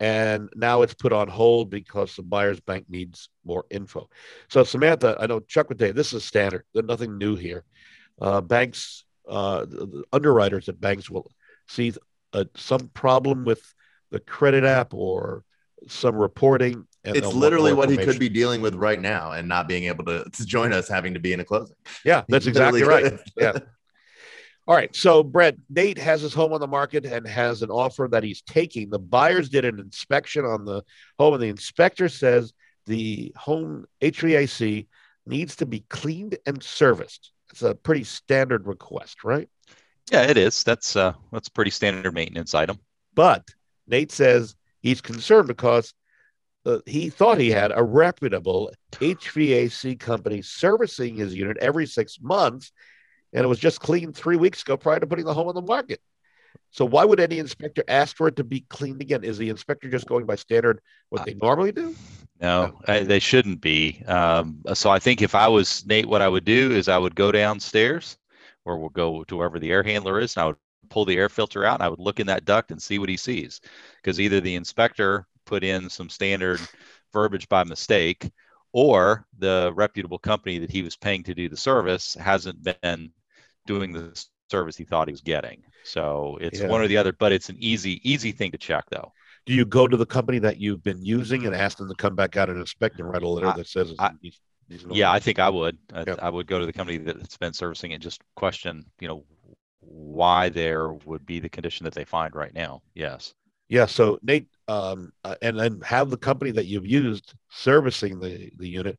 and 0.00 0.48
now 0.56 0.82
it's 0.82 0.94
put 0.94 1.12
on 1.12 1.28
hold 1.28 1.70
because 1.70 2.16
the 2.16 2.22
buyer's 2.22 2.60
bank 2.60 2.86
needs 2.88 3.28
more 3.44 3.64
info. 3.70 4.08
So, 4.48 4.64
Samantha, 4.64 5.16
I 5.20 5.26
know 5.26 5.40
Chuck 5.40 5.68
would 5.68 5.78
say 5.78 5.92
this 5.92 6.12
is 6.12 6.24
standard. 6.24 6.64
There's 6.72 6.86
nothing 6.86 7.18
new 7.18 7.36
here. 7.36 7.64
Uh, 8.20 8.40
banks, 8.40 9.04
uh, 9.28 9.66
underwriters 10.12 10.68
at 10.68 10.80
banks 10.80 11.10
will 11.10 11.30
see 11.68 11.92
uh, 12.32 12.44
some 12.56 12.88
problem 12.94 13.44
with 13.44 13.62
the 14.10 14.20
credit 14.20 14.64
app 14.64 14.94
or 14.94 15.44
some 15.86 16.16
reporting. 16.16 16.86
It's 17.04 17.34
literally 17.34 17.72
what 17.72 17.90
he 17.90 17.96
could 17.96 18.18
be 18.18 18.28
dealing 18.28 18.60
with 18.60 18.74
right 18.74 19.00
now 19.00 19.32
and 19.32 19.48
not 19.48 19.68
being 19.68 19.84
able 19.84 20.04
to, 20.06 20.24
to 20.24 20.46
join 20.46 20.72
us 20.72 20.88
having 20.88 21.14
to 21.14 21.20
be 21.20 21.32
in 21.32 21.40
a 21.40 21.44
closing. 21.44 21.76
Yeah, 22.04 22.24
that's 22.28 22.46
exactly 22.46 22.82
right. 22.82 23.18
Yeah. 23.36 23.52
All 24.68 24.74
right. 24.74 24.94
So, 24.94 25.22
Brett, 25.22 25.56
Nate 25.70 25.96
has 25.96 26.20
his 26.20 26.34
home 26.34 26.52
on 26.52 26.60
the 26.60 26.66
market 26.66 27.06
and 27.06 27.26
has 27.26 27.62
an 27.62 27.70
offer 27.70 28.06
that 28.10 28.22
he's 28.22 28.42
taking. 28.42 28.90
The 28.90 28.98
buyers 28.98 29.48
did 29.48 29.64
an 29.64 29.80
inspection 29.80 30.44
on 30.44 30.66
the 30.66 30.84
home, 31.18 31.32
and 31.32 31.42
the 31.42 31.48
inspector 31.48 32.10
says 32.10 32.52
the 32.84 33.32
home 33.34 33.86
HVAC 34.02 34.86
needs 35.24 35.56
to 35.56 35.66
be 35.66 35.86
cleaned 35.88 36.36
and 36.44 36.62
serviced. 36.62 37.32
It's 37.50 37.62
a 37.62 37.74
pretty 37.74 38.04
standard 38.04 38.66
request, 38.66 39.24
right? 39.24 39.48
Yeah, 40.12 40.24
it 40.24 40.36
is. 40.36 40.62
That's 40.64 40.96
uh 40.96 41.14
that's 41.32 41.48
a 41.48 41.52
pretty 41.52 41.70
standard 41.70 42.12
maintenance 42.12 42.54
item. 42.54 42.78
But 43.14 43.48
Nate 43.86 44.12
says 44.12 44.54
he's 44.80 45.00
concerned 45.00 45.48
because 45.48 45.94
uh, 46.66 46.80
he 46.84 47.08
thought 47.08 47.38
he 47.38 47.50
had 47.50 47.72
a 47.74 47.82
reputable 47.82 48.70
HVAC 48.92 49.98
company 49.98 50.42
servicing 50.42 51.16
his 51.16 51.34
unit 51.34 51.56
every 51.58 51.86
six 51.86 52.18
months, 52.20 52.70
and 53.32 53.44
it 53.44 53.48
was 53.48 53.58
just 53.58 53.80
cleaned 53.80 54.16
three 54.16 54.36
weeks 54.36 54.62
ago 54.62 54.76
prior 54.76 55.00
to 55.00 55.06
putting 55.06 55.24
the 55.24 55.34
home 55.34 55.48
on 55.48 55.54
the 55.54 55.62
market. 55.62 56.00
So 56.70 56.84
why 56.84 57.04
would 57.04 57.20
any 57.20 57.38
inspector 57.38 57.82
ask 57.88 58.16
for 58.16 58.28
it 58.28 58.36
to 58.36 58.44
be 58.44 58.60
cleaned 58.68 59.00
again? 59.00 59.24
Is 59.24 59.38
the 59.38 59.48
inspector 59.48 59.88
just 59.90 60.06
going 60.06 60.26
by 60.26 60.34
standard 60.34 60.80
what 61.08 61.24
they 61.24 61.34
normally 61.34 61.72
do? 61.72 61.94
No, 62.40 62.78
I, 62.86 63.00
they 63.00 63.18
shouldn't 63.18 63.60
be. 63.60 64.02
Um, 64.06 64.62
so 64.74 64.90
I 64.90 64.98
think 64.98 65.22
if 65.22 65.34
I 65.34 65.48
was 65.48 65.84
Nate, 65.86 66.06
what 66.06 66.22
I 66.22 66.28
would 66.28 66.44
do 66.44 66.72
is 66.72 66.88
I 66.88 66.98
would 66.98 67.14
go 67.14 67.32
downstairs, 67.32 68.18
or 68.64 68.78
we'll 68.78 68.90
go 68.90 69.24
to 69.24 69.36
wherever 69.36 69.58
the 69.58 69.70
air 69.70 69.82
handler 69.82 70.20
is, 70.20 70.36
and 70.36 70.42
I 70.42 70.46
would 70.48 70.56
pull 70.90 71.04
the 71.04 71.16
air 71.16 71.28
filter 71.28 71.64
out, 71.64 71.80
and 71.80 71.82
I 71.82 71.88
would 71.88 71.98
look 71.98 72.20
in 72.20 72.26
that 72.28 72.44
duct 72.44 72.70
and 72.70 72.80
see 72.80 72.98
what 72.98 73.08
he 73.08 73.16
sees, 73.16 73.60
because 73.96 74.20
either 74.20 74.40
the 74.40 74.54
inspector 74.54 75.26
put 75.46 75.64
in 75.64 75.88
some 75.88 76.10
standard 76.10 76.60
verbiage 77.12 77.48
by 77.48 77.64
mistake, 77.64 78.30
or 78.72 79.26
the 79.38 79.72
reputable 79.74 80.18
company 80.18 80.58
that 80.58 80.70
he 80.70 80.82
was 80.82 80.96
paying 80.96 81.22
to 81.24 81.34
do 81.34 81.48
the 81.48 81.56
service 81.56 82.14
hasn't 82.14 82.62
been 82.62 83.10
doing 83.68 83.92
the 83.92 84.26
service 84.50 84.76
he 84.76 84.84
thought 84.84 85.06
he 85.06 85.12
was 85.12 85.20
getting. 85.20 85.62
So 85.84 86.38
it's 86.40 86.58
Yeah. 86.60 86.68
one 86.68 86.80
or 86.80 86.88
the 86.88 86.96
other, 86.96 87.12
but 87.12 87.30
it's 87.32 87.50
an 87.50 87.56
easy, 87.60 88.00
easy 88.10 88.32
thing 88.32 88.50
to 88.52 88.58
check 88.58 88.84
though. 88.90 89.12
Do 89.46 89.52
you 89.54 89.64
go 89.64 89.86
to 89.86 89.96
the 89.96 90.06
company 90.06 90.38
that 90.40 90.58
you've 90.58 90.82
been 90.82 91.04
using 91.04 91.46
and 91.46 91.54
ask 91.54 91.78
them 91.78 91.88
to 91.88 91.94
come 91.94 92.16
back 92.16 92.36
out 92.36 92.50
and 92.50 92.58
inspect 92.58 92.98
and 92.98 93.08
write 93.08 93.22
a 93.22 93.28
letter 93.28 93.48
I- 93.48 93.56
that 93.58 93.66
says 93.68 93.90
it's, 93.90 94.00
I- 94.00 94.10
these, 94.20 94.40
these 94.68 94.84
Yeah, 94.90 95.12
I 95.12 95.20
think 95.20 95.38
I 95.38 95.48
would. 95.50 95.78
I, 95.92 96.04
Yeah. 96.06 96.16
I 96.20 96.30
would 96.30 96.46
go 96.46 96.58
to 96.58 96.66
the 96.66 96.72
company 96.72 96.98
that's 96.98 97.36
been 97.36 97.52
servicing 97.52 97.92
and 97.92 98.02
just 98.02 98.20
question, 98.34 98.84
you 99.00 99.08
know, 99.08 99.24
why 99.80 100.48
there 100.48 100.92
would 100.92 101.24
be 101.24 101.40
the 101.40 101.48
condition 101.48 101.84
that 101.84 101.94
they 101.94 102.04
find 102.04 102.34
right 102.34 102.52
now. 102.54 102.82
Yes. 102.94 103.34
Yeah. 103.68 103.86
So 103.86 104.18
Nate, 104.22 104.48
um, 104.66 105.12
uh, 105.24 105.36
and 105.42 105.58
then 105.58 105.80
have 105.82 106.10
the 106.10 106.16
company 106.16 106.50
that 106.52 106.66
you've 106.66 106.86
used 106.86 107.34
servicing 107.50 108.18
the 108.18 108.50
the 108.56 108.68
unit 108.68 108.98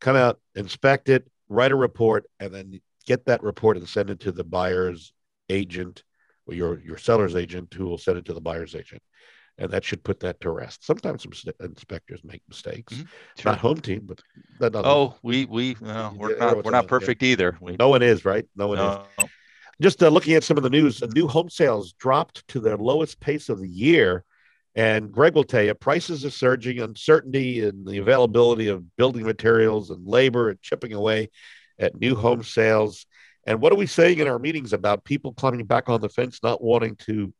come 0.00 0.16
out, 0.16 0.38
inspect 0.54 1.08
it, 1.08 1.26
write 1.48 1.72
a 1.72 1.76
report, 1.76 2.24
and 2.40 2.52
then 2.54 2.80
get 3.06 3.26
that 3.26 3.42
report 3.42 3.76
and 3.76 3.88
send 3.88 4.10
it 4.10 4.20
to 4.20 4.32
the 4.32 4.44
buyer's 4.44 5.12
agent 5.48 6.02
or 6.46 6.54
your 6.54 6.80
your 6.80 6.98
seller's 6.98 7.36
agent, 7.36 7.72
who 7.74 7.86
will 7.86 7.98
send 7.98 8.18
it 8.18 8.24
to 8.26 8.34
the 8.34 8.40
buyer's 8.40 8.74
agent, 8.74 9.02
and 9.58 9.70
that 9.70 9.84
should 9.84 10.02
put 10.02 10.20
that 10.20 10.40
to 10.40 10.50
rest. 10.50 10.84
Sometimes 10.84 11.22
some 11.22 11.32
inspectors 11.60 12.22
make 12.24 12.42
mistakes, 12.48 12.94
Mhm. 12.94 13.08
Sure. 13.38 13.52
not 13.52 13.60
home 13.60 13.80
team, 13.80 14.02
but 14.04 14.20
that 14.58 14.72
doesn't. 14.72 14.90
Oh, 14.90 15.16
we 15.22 15.44
we 15.44 15.76
no, 15.80 16.14
we're 16.16 16.36
not 16.38 16.64
we're 16.64 16.70
not 16.70 16.88
perfect 16.88 17.22
either. 17.22 17.56
We 17.60 17.76
no 17.78 17.88
one 17.88 18.02
is 18.02 18.24
right. 18.24 18.46
No 18.56 18.68
one 18.68 18.78
is. 18.78 19.28
just 19.80 20.02
uh, 20.02 20.08
looking 20.08 20.34
at 20.34 20.44
some 20.44 20.56
of 20.56 20.62
the 20.62 20.70
news, 20.70 21.02
new 21.14 21.26
home 21.26 21.48
sales 21.50 21.92
dropped 21.94 22.46
to 22.48 22.60
their 22.60 22.76
lowest 22.76 23.20
pace 23.20 23.48
of 23.48 23.60
the 23.60 23.68
year. 23.68 24.24
And 24.74 25.12
Greg 25.12 25.34
will 25.34 25.44
tell 25.44 25.62
you, 25.62 25.74
prices 25.74 26.24
are 26.24 26.30
surging, 26.30 26.78
uncertainty 26.80 27.60
and 27.60 27.86
the 27.86 27.98
availability 27.98 28.68
of 28.68 28.96
building 28.96 29.24
materials 29.24 29.90
and 29.90 30.06
labor 30.06 30.48
and 30.48 30.62
chipping 30.62 30.92
away 30.94 31.30
at 31.78 31.98
new 31.98 32.14
home 32.14 32.42
sales. 32.42 33.06
And 33.46 33.60
what 33.60 33.72
are 33.72 33.76
we 33.76 33.86
saying 33.86 34.18
in 34.18 34.28
our 34.28 34.38
meetings 34.38 34.72
about 34.72 35.04
people 35.04 35.32
climbing 35.32 35.66
back 35.66 35.88
on 35.88 36.00
the 36.00 36.08
fence, 36.08 36.40
not 36.42 36.62
wanting 36.62 36.96
to? 37.06 37.32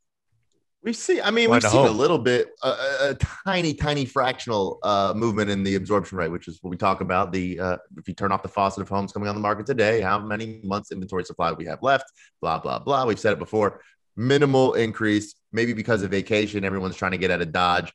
We 0.82 0.92
see, 0.92 1.20
I 1.20 1.30
mean, 1.30 1.48
we've 1.48 1.62
seen 1.62 1.86
a 1.86 1.90
little 1.90 2.18
bit, 2.18 2.48
a 2.64 3.16
tiny, 3.44 3.72
tiny 3.72 4.04
fractional 4.04 4.80
uh, 4.82 5.12
movement 5.14 5.48
in 5.48 5.62
the 5.62 5.76
absorption 5.76 6.18
rate, 6.18 6.32
which 6.32 6.48
is 6.48 6.58
what 6.60 6.70
we 6.70 6.76
talk 6.76 7.00
about. 7.00 7.32
The 7.32 7.60
uh, 7.60 7.76
if 7.96 8.08
you 8.08 8.14
turn 8.14 8.32
off 8.32 8.42
the 8.42 8.48
faucet 8.48 8.82
of 8.82 8.88
homes 8.88 9.12
coming 9.12 9.28
on 9.28 9.36
the 9.36 9.40
market 9.40 9.64
today, 9.64 10.00
how 10.00 10.18
many 10.18 10.60
months 10.64 10.90
inventory 10.90 11.22
supply 11.22 11.52
we 11.52 11.66
have 11.66 11.84
left? 11.84 12.06
Blah 12.40 12.58
blah 12.58 12.80
blah. 12.80 13.04
We've 13.04 13.20
said 13.20 13.32
it 13.32 13.38
before. 13.38 13.80
Minimal 14.16 14.74
increase, 14.74 15.36
maybe 15.52 15.72
because 15.72 16.02
of 16.02 16.10
vacation. 16.10 16.64
Everyone's 16.64 16.96
trying 16.96 17.12
to 17.12 17.18
get 17.18 17.30
out 17.30 17.42
of 17.42 17.52
Dodge. 17.52 17.92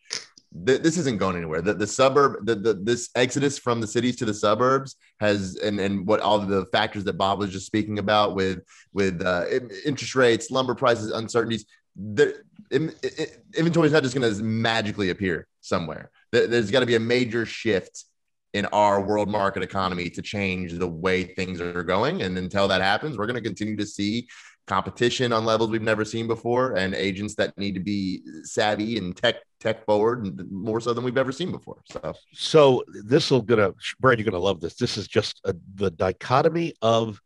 Th- 0.66 0.82
This 0.82 0.98
isn't 0.98 1.18
going 1.18 1.36
anywhere. 1.36 1.62
The, 1.62 1.74
the 1.74 1.88
suburb, 1.88 2.46
the, 2.46 2.56
the 2.56 2.74
this 2.74 3.10
exodus 3.16 3.58
from 3.58 3.82
the 3.82 3.88
cities 3.88 4.16
to 4.18 4.26
the 4.26 4.34
suburbs 4.34 4.96
has, 5.20 5.58
and 5.58 5.80
and 5.80 6.08
what 6.08 6.20
all 6.22 6.40
the 6.40 6.66
factors 6.72 7.04
that 7.06 7.14
Bob 7.18 7.40
was 7.40 7.52
just 7.52 7.66
speaking 7.66 8.00
about 8.00 8.36
with 8.36 8.60
with 8.94 9.22
uh, 9.26 9.46
interest 9.86 10.16
rates, 10.16 10.52
lumber 10.52 10.76
prices, 10.76 11.12
uncertainties. 11.12 11.66
The, 11.96 12.36
in, 12.72 12.94
in- 13.02 13.28
inventory 13.56 13.88
is 13.88 13.94
not 13.94 14.04
just 14.04 14.16
going 14.16 14.32
to 14.34 14.44
magically 14.44 15.10
appear 15.10 15.48
somewhere. 15.62 16.12
There- 16.32 16.48
There's 16.48 16.72
got 16.72 16.82
to 16.82 16.86
be 16.86 16.96
a 16.96 17.00
major 17.00 17.46
shift 17.46 18.06
in 18.54 18.66
our 18.68 19.02
world 19.02 19.30
market 19.30 19.62
economy 19.64 20.10
to 20.12 20.22
change 20.22 20.74
the 20.74 20.88
way 20.88 21.24
things 21.24 21.60
are 21.60 21.84
going. 21.84 22.22
And 22.22 22.38
until 22.38 22.68
that 22.70 22.82
happens, 22.82 23.18
we're 23.18 23.26
going 23.28 23.36
to 23.36 23.42
continue 23.42 23.76
to 23.78 23.86
see 23.86 24.28
competition 24.68 25.32
on 25.32 25.46
levels 25.46 25.70
we've 25.70 25.82
never 25.82 26.04
seen 26.04 26.28
before 26.28 26.76
and 26.76 26.94
agents 26.94 27.36
that 27.36 27.58
need 27.58 27.74
to 27.74 27.80
be 27.80 28.22
savvy 28.44 28.98
and 28.98 29.16
tech 29.16 29.38
tech 29.60 29.86
forward 29.86 30.52
more 30.52 30.80
so 30.82 30.94
than 30.94 31.04
we've 31.04 31.18
ever 31.18 31.32
seen 31.32 31.52
before 31.52 31.78
so. 31.90 32.14
So 32.34 32.84
this 33.04 33.32
will 33.32 33.42
gonna 33.42 33.74
brad 34.00 34.20
you're 34.20 34.30
gonna 34.30 34.44
love 34.44 34.60
this. 34.60 34.76
This 34.76 34.98
is 34.98 35.08
just 35.08 35.40
a, 35.46 35.56
the 35.76 35.90
dichotomy 35.90 36.74
of 36.82 37.20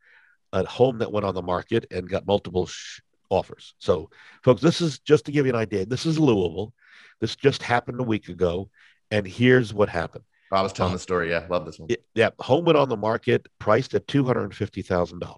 a 0.54 0.66
home 0.66 1.00
that 1.00 1.12
went 1.12 1.26
on 1.26 1.34
the 1.34 1.42
market 1.42 1.88
and 1.92 2.08
got 2.08 2.28
multiple 2.28 2.68
sh- 2.68 3.02
offers. 3.30 3.74
So 3.80 4.12
folks 4.44 4.62
this 4.62 4.80
is 4.80 5.00
just 5.00 5.26
to 5.26 5.32
give 5.32 5.46
you 5.48 5.52
an 5.54 5.60
idea 5.60 5.86
this 5.86 6.06
is 6.06 6.20
louisville. 6.20 6.74
This 7.20 7.36
just 7.36 7.64
happened 7.64 8.00
a 8.00 8.04
week 8.04 8.30
ago 8.30 8.70
and 9.10 9.26
here's 9.26 9.74
what 9.74 9.90
happened. 9.90 10.24
I 10.54 10.62
was 10.62 10.74
telling 10.74 10.92
uh, 10.92 10.98
the 10.98 11.00
story. 11.00 11.32
Yeah 11.32 11.48
love 11.50 11.66
this 11.66 11.80
one. 11.80 11.90
it, 11.90 12.06
yeah 12.14 12.30
home 12.40 12.66
went 12.66 12.78
on 12.78 12.88
the 12.88 12.98
market 12.98 13.48
priced 13.58 13.96
at 13.96 14.06
$250000 14.06 15.32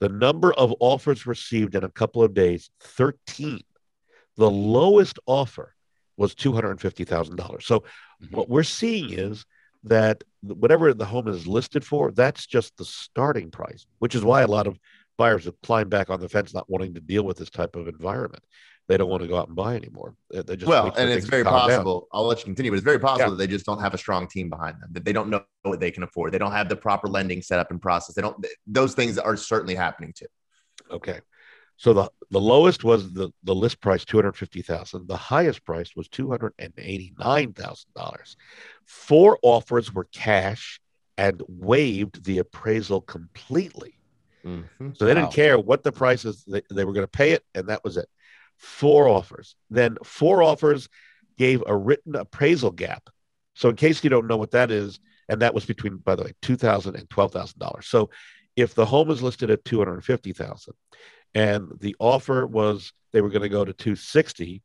the 0.00 0.08
number 0.08 0.52
of 0.54 0.74
offers 0.80 1.26
received 1.26 1.74
in 1.74 1.84
a 1.84 1.90
couple 1.90 2.22
of 2.22 2.34
days, 2.34 2.70
thirteen. 2.80 3.62
The 4.36 4.50
lowest 4.50 5.18
offer 5.26 5.74
was 6.16 6.34
two 6.34 6.52
hundred 6.52 6.70
and 6.70 6.80
fifty 6.80 7.04
thousand 7.04 7.36
dollars. 7.36 7.66
So, 7.66 7.84
Mhm. 8.22 8.32
what 8.32 8.48
we're 8.48 8.62
seeing 8.62 9.12
is 9.12 9.44
that 9.84 10.24
whatever 10.42 10.92
the 10.94 11.04
home 11.06 11.28
is 11.28 11.46
listed 11.46 11.84
for, 11.84 12.10
that's 12.12 12.46
just 12.46 12.76
the 12.76 12.84
starting 12.84 13.50
price, 13.50 13.86
which 13.98 14.14
is 14.14 14.22
why 14.24 14.42
a 14.42 14.46
lot 14.46 14.66
of 14.66 14.78
buyers 15.16 15.44
have 15.44 15.60
climbed 15.62 15.90
back 15.90 16.08
on 16.10 16.20
the 16.20 16.28
fence, 16.28 16.54
not 16.54 16.68
wanting 16.68 16.94
to 16.94 17.00
deal 17.00 17.22
with 17.22 17.36
this 17.36 17.50
type 17.50 17.76
of 17.76 17.88
environment. 17.88 18.42
They 18.90 18.96
don't 18.96 19.08
want 19.08 19.22
to 19.22 19.28
go 19.28 19.38
out 19.38 19.46
and 19.46 19.54
buy 19.54 19.76
anymore. 19.76 20.16
They 20.32 20.56
just 20.56 20.66
well, 20.68 20.92
and 20.98 21.08
it's 21.08 21.26
very 21.26 21.44
calm 21.44 21.54
down. 21.54 21.68
possible. 21.68 22.08
I'll 22.12 22.26
let 22.26 22.40
you 22.40 22.46
continue, 22.46 22.72
but 22.72 22.78
it's 22.78 22.84
very 22.84 22.98
possible 22.98 23.26
Yeah. 23.26 23.30
that 23.30 23.36
they 23.36 23.46
just 23.46 23.64
don't 23.64 23.78
have 23.80 23.94
a 23.94 23.98
strong 23.98 24.26
team 24.26 24.50
behind 24.50 24.82
them. 24.82 24.88
That 24.90 25.04
they 25.04 25.12
don't 25.12 25.30
know 25.30 25.44
what 25.62 25.78
they 25.78 25.92
can 25.92 26.02
afford. 26.02 26.32
They 26.32 26.38
don't 26.38 26.50
have 26.50 26.68
the 26.68 26.74
proper 26.74 27.06
lending 27.06 27.40
set 27.40 27.60
up 27.60 27.70
and 27.70 27.80
process. 27.80 28.16
They 28.16 28.22
don't. 28.22 28.44
Those 28.66 28.94
things 28.94 29.16
are 29.16 29.36
certainly 29.36 29.76
happening 29.76 30.12
too. 30.12 30.26
Okay. 30.90 31.20
So 31.76 31.92
the, 31.92 32.10
the 32.32 32.40
lowest 32.40 32.82
was 32.82 33.12
the, 33.12 33.30
the 33.44 33.54
list 33.54 33.80
price, 33.80 34.04
250,000. 34.04 35.06
The 35.06 35.16
highest 35.16 35.64
price 35.64 35.94
was 35.94 36.08
$289,000. 36.08 38.36
Four 38.86 39.38
offers 39.42 39.94
were 39.94 40.08
cash 40.12 40.80
and 41.16 41.40
waived 41.46 42.24
the 42.24 42.38
appraisal 42.38 43.02
completely. 43.02 43.94
Mhm. 44.44 44.96
So 44.96 45.04
they 45.04 45.14
didn't 45.14 45.32
care 45.32 45.56
what 45.58 45.82
the 45.84 45.92
price 45.92 46.24
is. 46.24 46.44
They, 46.44 46.62
they 46.70 46.84
were 46.84 46.92
going 46.92 47.04
to 47.04 47.08
pay 47.08 47.30
it, 47.32 47.44
and 47.54 47.68
that 47.68 47.84
was 47.84 47.96
it. 47.96 48.08
Four 48.60 49.08
offers. 49.08 49.56
Then 49.70 49.96
four 50.04 50.42
offers 50.42 50.88
gave 51.38 51.62
a 51.66 51.74
written 51.74 52.14
appraisal 52.14 52.70
gap. 52.70 53.08
So 53.54 53.70
in 53.70 53.76
case 53.76 54.04
you 54.04 54.10
don't 54.10 54.26
know 54.26 54.36
what 54.36 54.52
that 54.52 54.70
is, 54.70 55.00
and 55.28 55.40
that 55.42 55.54
was 55.54 55.64
between, 55.64 55.96
by 55.96 56.14
the 56.14 56.24
way, 56.24 56.32
two 56.42 56.56
thousand 56.56 56.96
and 56.96 57.08
twelve 57.08 57.32
thousand 57.32 57.58
dollars. 57.58 57.86
So 57.86 58.10
if 58.56 58.74
the 58.74 58.84
home 58.84 59.10
is 59.10 59.22
listed 59.22 59.50
at 59.50 59.64
two 59.64 59.78
hundred 59.78 60.04
fifty 60.04 60.32
thousand, 60.32 60.74
and 61.34 61.68
the 61.80 61.96
offer 61.98 62.46
was 62.46 62.92
they 63.12 63.22
were 63.22 63.30
going 63.30 63.42
to 63.42 63.48
go 63.48 63.64
to 63.64 63.72
two 63.72 63.96
sixty, 63.96 64.62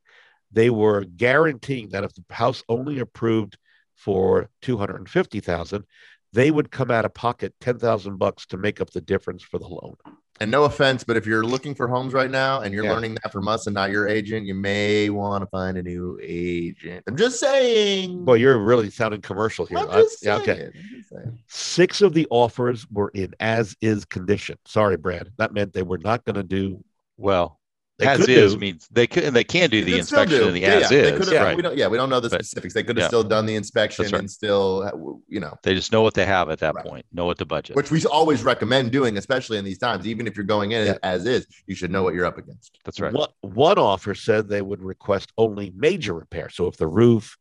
they 0.51 0.69
were 0.69 1.05
guaranteeing 1.05 1.89
that 1.89 2.03
if 2.03 2.13
the 2.13 2.23
house 2.29 2.63
only 2.67 2.99
approved 2.99 3.57
for 3.95 4.49
two 4.61 4.77
hundred 4.77 5.07
fifty 5.09 5.39
thousand, 5.39 5.85
they 6.35 6.51
would 6.51 6.69
come 6.69 6.91
out 6.91 7.05
of 7.05 7.13
pocket 7.13 7.53
ten 7.61 7.79
thousand 7.79 8.17
bucks 8.17 8.45
to 8.47 8.57
make 8.57 8.81
up 8.81 8.91
the 8.91 9.01
difference 9.01 9.41
for 9.41 9.57
the 9.57 9.67
loan. 9.67 9.95
And 10.41 10.51
no 10.51 10.65
offense, 10.65 11.05
but 11.05 11.15
if 11.15 11.25
you're 11.25 11.45
looking 11.45 11.73
for 11.73 11.87
homes 11.87 12.11
right 12.13 12.29
now 12.29 12.59
and 12.59 12.73
you're 12.73 12.83
Yeah. 12.83 12.91
learning 12.91 13.17
that 13.23 13.31
from 13.31 13.47
us 13.47 13.67
and 13.67 13.73
not 13.73 13.89
your 13.89 14.05
agent, 14.09 14.45
you 14.45 14.53
may 14.53 15.09
want 15.09 15.43
to 15.43 15.47
find 15.49 15.77
a 15.77 15.81
new 15.81 16.19
agent. 16.21 17.05
I'm 17.07 17.15
just 17.15 17.39
saying. 17.39 18.25
Well, 18.25 18.35
you're 18.35 18.57
really 18.57 18.89
sounding 18.89 19.21
commercial 19.21 19.65
here. 19.65 19.77
I'm 19.77 19.89
I- 19.89 20.05
yeah, 20.21 20.35
okay. 20.35 20.65
I'm 20.65 20.89
just 20.97 21.09
saying. 21.09 21.39
Six 21.47 22.01
of 22.01 22.13
the 22.13 22.27
offers 22.29 22.85
were 22.91 23.11
in 23.13 23.33
as 23.39 23.77
is 23.79 24.03
condition. 24.03 24.57
Sorry, 24.65 24.97
Brad. 24.97 25.31
That 25.37 25.53
meant 25.53 25.71
they 25.71 25.83
were 25.83 25.99
not 25.99 26.25
going 26.25 26.35
to 26.35 26.43
do. 26.43 26.83
Well, 27.15 27.61
They 27.97 28.07
as 28.07 28.19
could 28.19 28.29
is 28.29 28.53
do. 28.53 28.59
means 28.59 28.87
they 28.91 29.07
could 29.07 29.23
and 29.23 29.33
they 29.33 29.45
can 29.45 29.69
do 29.69 29.79
They 29.79 29.85
the 29.85 29.91
could 29.91 29.99
inspection 30.01 30.37
do. 30.39 30.47
and 30.47 30.55
the 30.55 30.59
Yeah, 30.59 30.67
as 30.67 30.81
yeah, 30.83 30.87
they 30.89 31.13
is. 31.13 31.17
could've- 31.17 31.33
Right. 31.41 31.55
We 31.55 31.61
don't, 31.61 31.77
yeah, 31.77 31.87
we 31.87 31.95
don't 31.95 32.09
know 32.09 32.19
the 32.19 32.27
But- 32.29 32.43
specifics. 32.43 32.73
They 32.73 32.83
could 32.83 32.97
have 32.97 33.03
yeah. 33.05 33.07
still 33.07 33.23
done 33.23 33.45
the 33.45 33.55
inspection 33.55 34.03
right. 34.05 34.15
and 34.15 34.29
still, 34.29 34.83
uh, 34.83 34.91
you 35.29 35.39
know, 35.39 35.57
They 35.63 35.73
just 35.75 35.93
know 35.93 36.01
what 36.01 36.13
they 36.13 36.25
have 36.25 36.49
at 36.49 36.59
that 36.59 36.75
Right. 36.75 36.85
point. 36.85 37.05
Know 37.13 37.25
what 37.25 37.37
the 37.37 37.45
budget. 37.45 37.75
which 37.77 37.91
we 37.91 38.03
always 38.05 38.43
recommend 38.43 38.91
doing, 38.91 39.17
especially 39.17 39.57
in 39.57 39.63
these 39.63 39.77
times. 39.77 40.05
Even 40.05 40.27
if 40.27 40.35
you're 40.35 40.45
going 40.45 40.73
in 40.73 40.87
Yeah. 40.87 40.97
as 41.03 41.25
is, 41.25 41.47
you 41.67 41.75
should 41.75 41.89
know 41.89 42.03
what 42.03 42.13
you're 42.13 42.25
up 42.25 42.37
against. 42.37 42.77
That's 42.83 42.99
right. 42.99 43.13
One, 43.13 43.29
one 43.41 43.77
offer 43.77 44.13
said 44.13 44.49
they 44.49 44.61
would 44.61 44.81
request 44.83 45.31
only 45.37 45.71
major 45.73 46.13
repair. 46.13 46.49
So 46.49 46.67
if 46.67 46.75
the 46.75 46.87
roof 46.87 47.37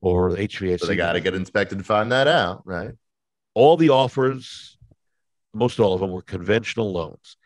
or 0.00 0.32
the 0.32 0.38
HVAC, 0.42 0.80
So 0.80 0.86
they 0.86 0.96
got 0.96 1.12
to 1.12 1.20
get 1.20 1.34
inspected 1.34 1.76
to 1.76 1.84
find 1.84 2.10
that 2.10 2.26
out, 2.26 2.62
right? 2.64 2.92
all 3.54 3.76
the 3.76 3.90
offers, 3.90 4.76
most 5.52 5.78
all 5.78 5.92
of 5.94 6.00
them 6.00 6.10
were 6.10 6.22
conventional 6.22 6.90
loans. 6.92 7.36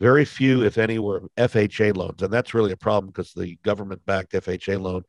Very 0.00 0.24
few, 0.24 0.64
if 0.64 0.78
any, 0.78 0.98
were 0.98 1.22
FHA 1.36 1.96
loans. 1.96 2.22
And 2.22 2.32
that's 2.32 2.54
really 2.54 2.72
a 2.72 2.76
problem 2.76 3.12
because 3.12 3.32
the 3.32 3.56
government 3.62 4.04
backed 4.04 4.32
FHA 4.32 4.80
loan 4.80 5.04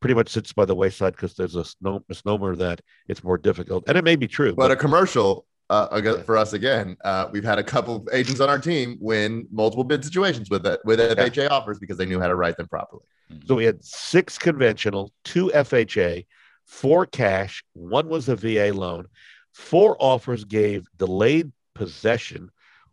pretty 0.00 0.14
much 0.14 0.28
sits 0.28 0.52
by 0.52 0.64
the 0.64 0.74
wayside 0.74 1.14
because 1.14 1.34
there's 1.34 1.56
a 1.56 1.64
sno- 1.64 2.04
misnomer 2.08 2.54
that 2.56 2.80
it's 3.08 3.24
more 3.24 3.38
difficult. 3.38 3.84
And 3.88 3.96
it 3.98 4.04
may 4.04 4.16
be 4.16 4.28
true. 4.28 4.54
But 4.54 4.70
a 4.70 4.76
commercial 4.76 5.46
uh, 5.70 5.88
ag- 5.92 6.24
for 6.24 6.36
us 6.36 6.52
again, 6.52 6.96
uh, 7.04 7.28
we've 7.32 7.44
had 7.44 7.58
a 7.58 7.64
couple 7.64 7.96
of 7.96 8.08
agents 8.12 8.40
on 8.40 8.48
our 8.48 8.58
team 8.58 8.98
win 9.00 9.46
multiple 9.50 9.84
bid 9.84 10.04
situations 10.04 10.50
with 10.50 10.66
it 10.66 10.80
with 10.84 11.00
FHA 11.00 11.50
offers 11.50 11.78
because 11.78 11.96
they 11.96 12.06
knew 12.06 12.20
how 12.20 12.28
to 12.28 12.36
write 12.36 12.56
them 12.56 12.68
properly. 12.68 13.02
So 13.46 13.56
we 13.56 13.64
had 13.64 13.84
six 13.84 14.38
conventional, 14.38 15.12
two 15.24 15.50
FHA, 15.52 16.26
four 16.66 17.06
cash, 17.06 17.64
one 17.72 18.08
was 18.08 18.28
a 18.28 18.36
VA 18.36 18.72
loan. 18.72 19.06
Four 19.52 19.96
offers 19.98 20.44
gave 20.44 20.86
delayed 20.96 21.50
possession 21.74 22.50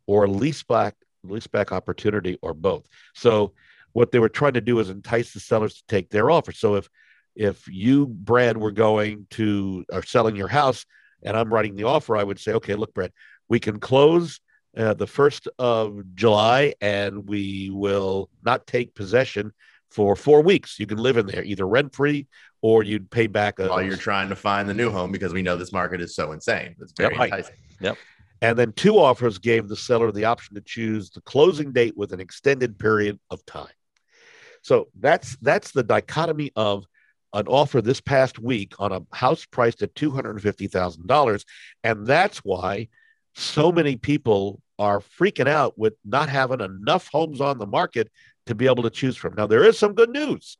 or 0.07 0.27
leaseback 0.27 0.93
leaseback 1.25 1.71
opportunity 1.71 2.37
or 2.41 2.53
both. 2.53 2.87
So 3.13 3.53
what 3.93 4.11
they 4.11 4.19
were 4.19 4.29
trying 4.29 4.53
to 4.53 4.61
do 4.61 4.79
is 4.79 4.89
entice 4.89 5.33
the 5.33 5.39
sellers 5.39 5.75
to 5.75 5.83
take 5.87 6.09
their 6.09 6.29
offer. 6.29 6.51
So 6.51 6.75
if 6.75 6.89
if 7.35 7.67
you, 7.67 8.05
Brad, 8.07 8.57
were 8.57 8.71
going 8.71 9.25
to 9.31 9.85
or 9.91 10.03
selling 10.03 10.35
your 10.35 10.47
house 10.47 10.85
and 11.23 11.35
I'm 11.35 11.51
writing 11.51 11.75
the 11.75 11.85
offer, 11.85 12.15
I 12.15 12.23
would 12.23 12.39
say, 12.39 12.53
okay, 12.53 12.75
look, 12.75 12.93
Brad, 12.93 13.11
we 13.49 13.59
can 13.59 13.79
close 13.79 14.39
uh, 14.77 14.93
the 14.93 15.07
first 15.07 15.47
of 15.57 15.99
July 16.15 16.73
and 16.81 17.27
we 17.27 17.69
will 17.71 18.29
not 18.43 18.67
take 18.67 18.95
possession 18.95 19.51
for 19.89 20.15
four 20.15 20.41
weeks. 20.41 20.79
You 20.79 20.87
can 20.87 20.97
live 20.97 21.17
in 21.17 21.27
there, 21.27 21.43
either 21.43 21.67
rent 21.67 21.95
free 21.95 22.27
or 22.61 22.83
you'd 22.83 23.11
pay 23.11 23.27
back 23.27 23.59
a 23.59 23.67
While 23.67 23.83
you're 23.83 23.97
trying 23.97 24.29
to 24.29 24.35
find 24.35 24.67
the 24.67 24.73
new 24.73 24.89
home 24.89 25.11
because 25.11 25.33
we 25.33 25.41
know 25.41 25.57
this 25.57 25.71
market 25.71 26.01
is 26.01 26.15
so 26.15 26.31
insane. 26.31 26.75
It's 26.79 26.93
very 26.93 27.13
enticing. 27.13 27.33
Yep. 27.33 27.43
Right. 27.43 27.55
enticing. 27.81 27.97
And 28.43 28.59
then 28.59 28.73
two 28.73 28.99
offers 28.99 29.37
gave 29.37 29.69
the 29.69 29.75
seller 29.77 30.11
the 30.11 30.25
option 30.25 30.55
to 30.55 30.61
choose 30.61 31.09
the 31.09 31.21
closing 31.21 31.71
date 31.71 31.95
with 31.95 32.11
an 32.11 32.19
extended 32.19 32.77
period 32.77 33.17
of 33.31 33.43
time. 33.45 33.71
So 34.61 34.89
that's 34.99 35.37
that's 35.37 35.71
the 35.71 35.81
dichotomy 35.81 36.51
of 36.57 36.85
an 37.31 37.47
offer 37.47 37.81
this 37.81 38.01
past 38.01 38.39
week 38.39 38.73
on 38.79 38.91
a 38.91 39.01
house 39.15 39.45
priced 39.45 39.81
at 39.81 39.95
two 39.95 40.11
hundred 40.11 40.43
and 41.85 42.05
that's 42.05 42.39
why 42.39 42.89
so 43.33 43.71
many 43.71 43.95
people 43.95 44.61
are 44.77 44.99
freaking 44.99 45.47
out 45.47 45.79
with 45.79 45.93
not 46.03 46.27
having 46.27 46.59
enough 46.59 47.09
homes 47.13 47.39
on 47.39 47.59
the 47.59 47.65
market 47.65 48.11
to 48.47 48.55
be 48.55 48.65
able 48.65 48.83
to 48.83 48.89
choose 48.89 49.15
from. 49.15 49.35
Now 49.35 49.47
there 49.47 49.63
is 49.63 49.79
some 49.79 49.93
good 49.93 50.09
news, 50.09 50.57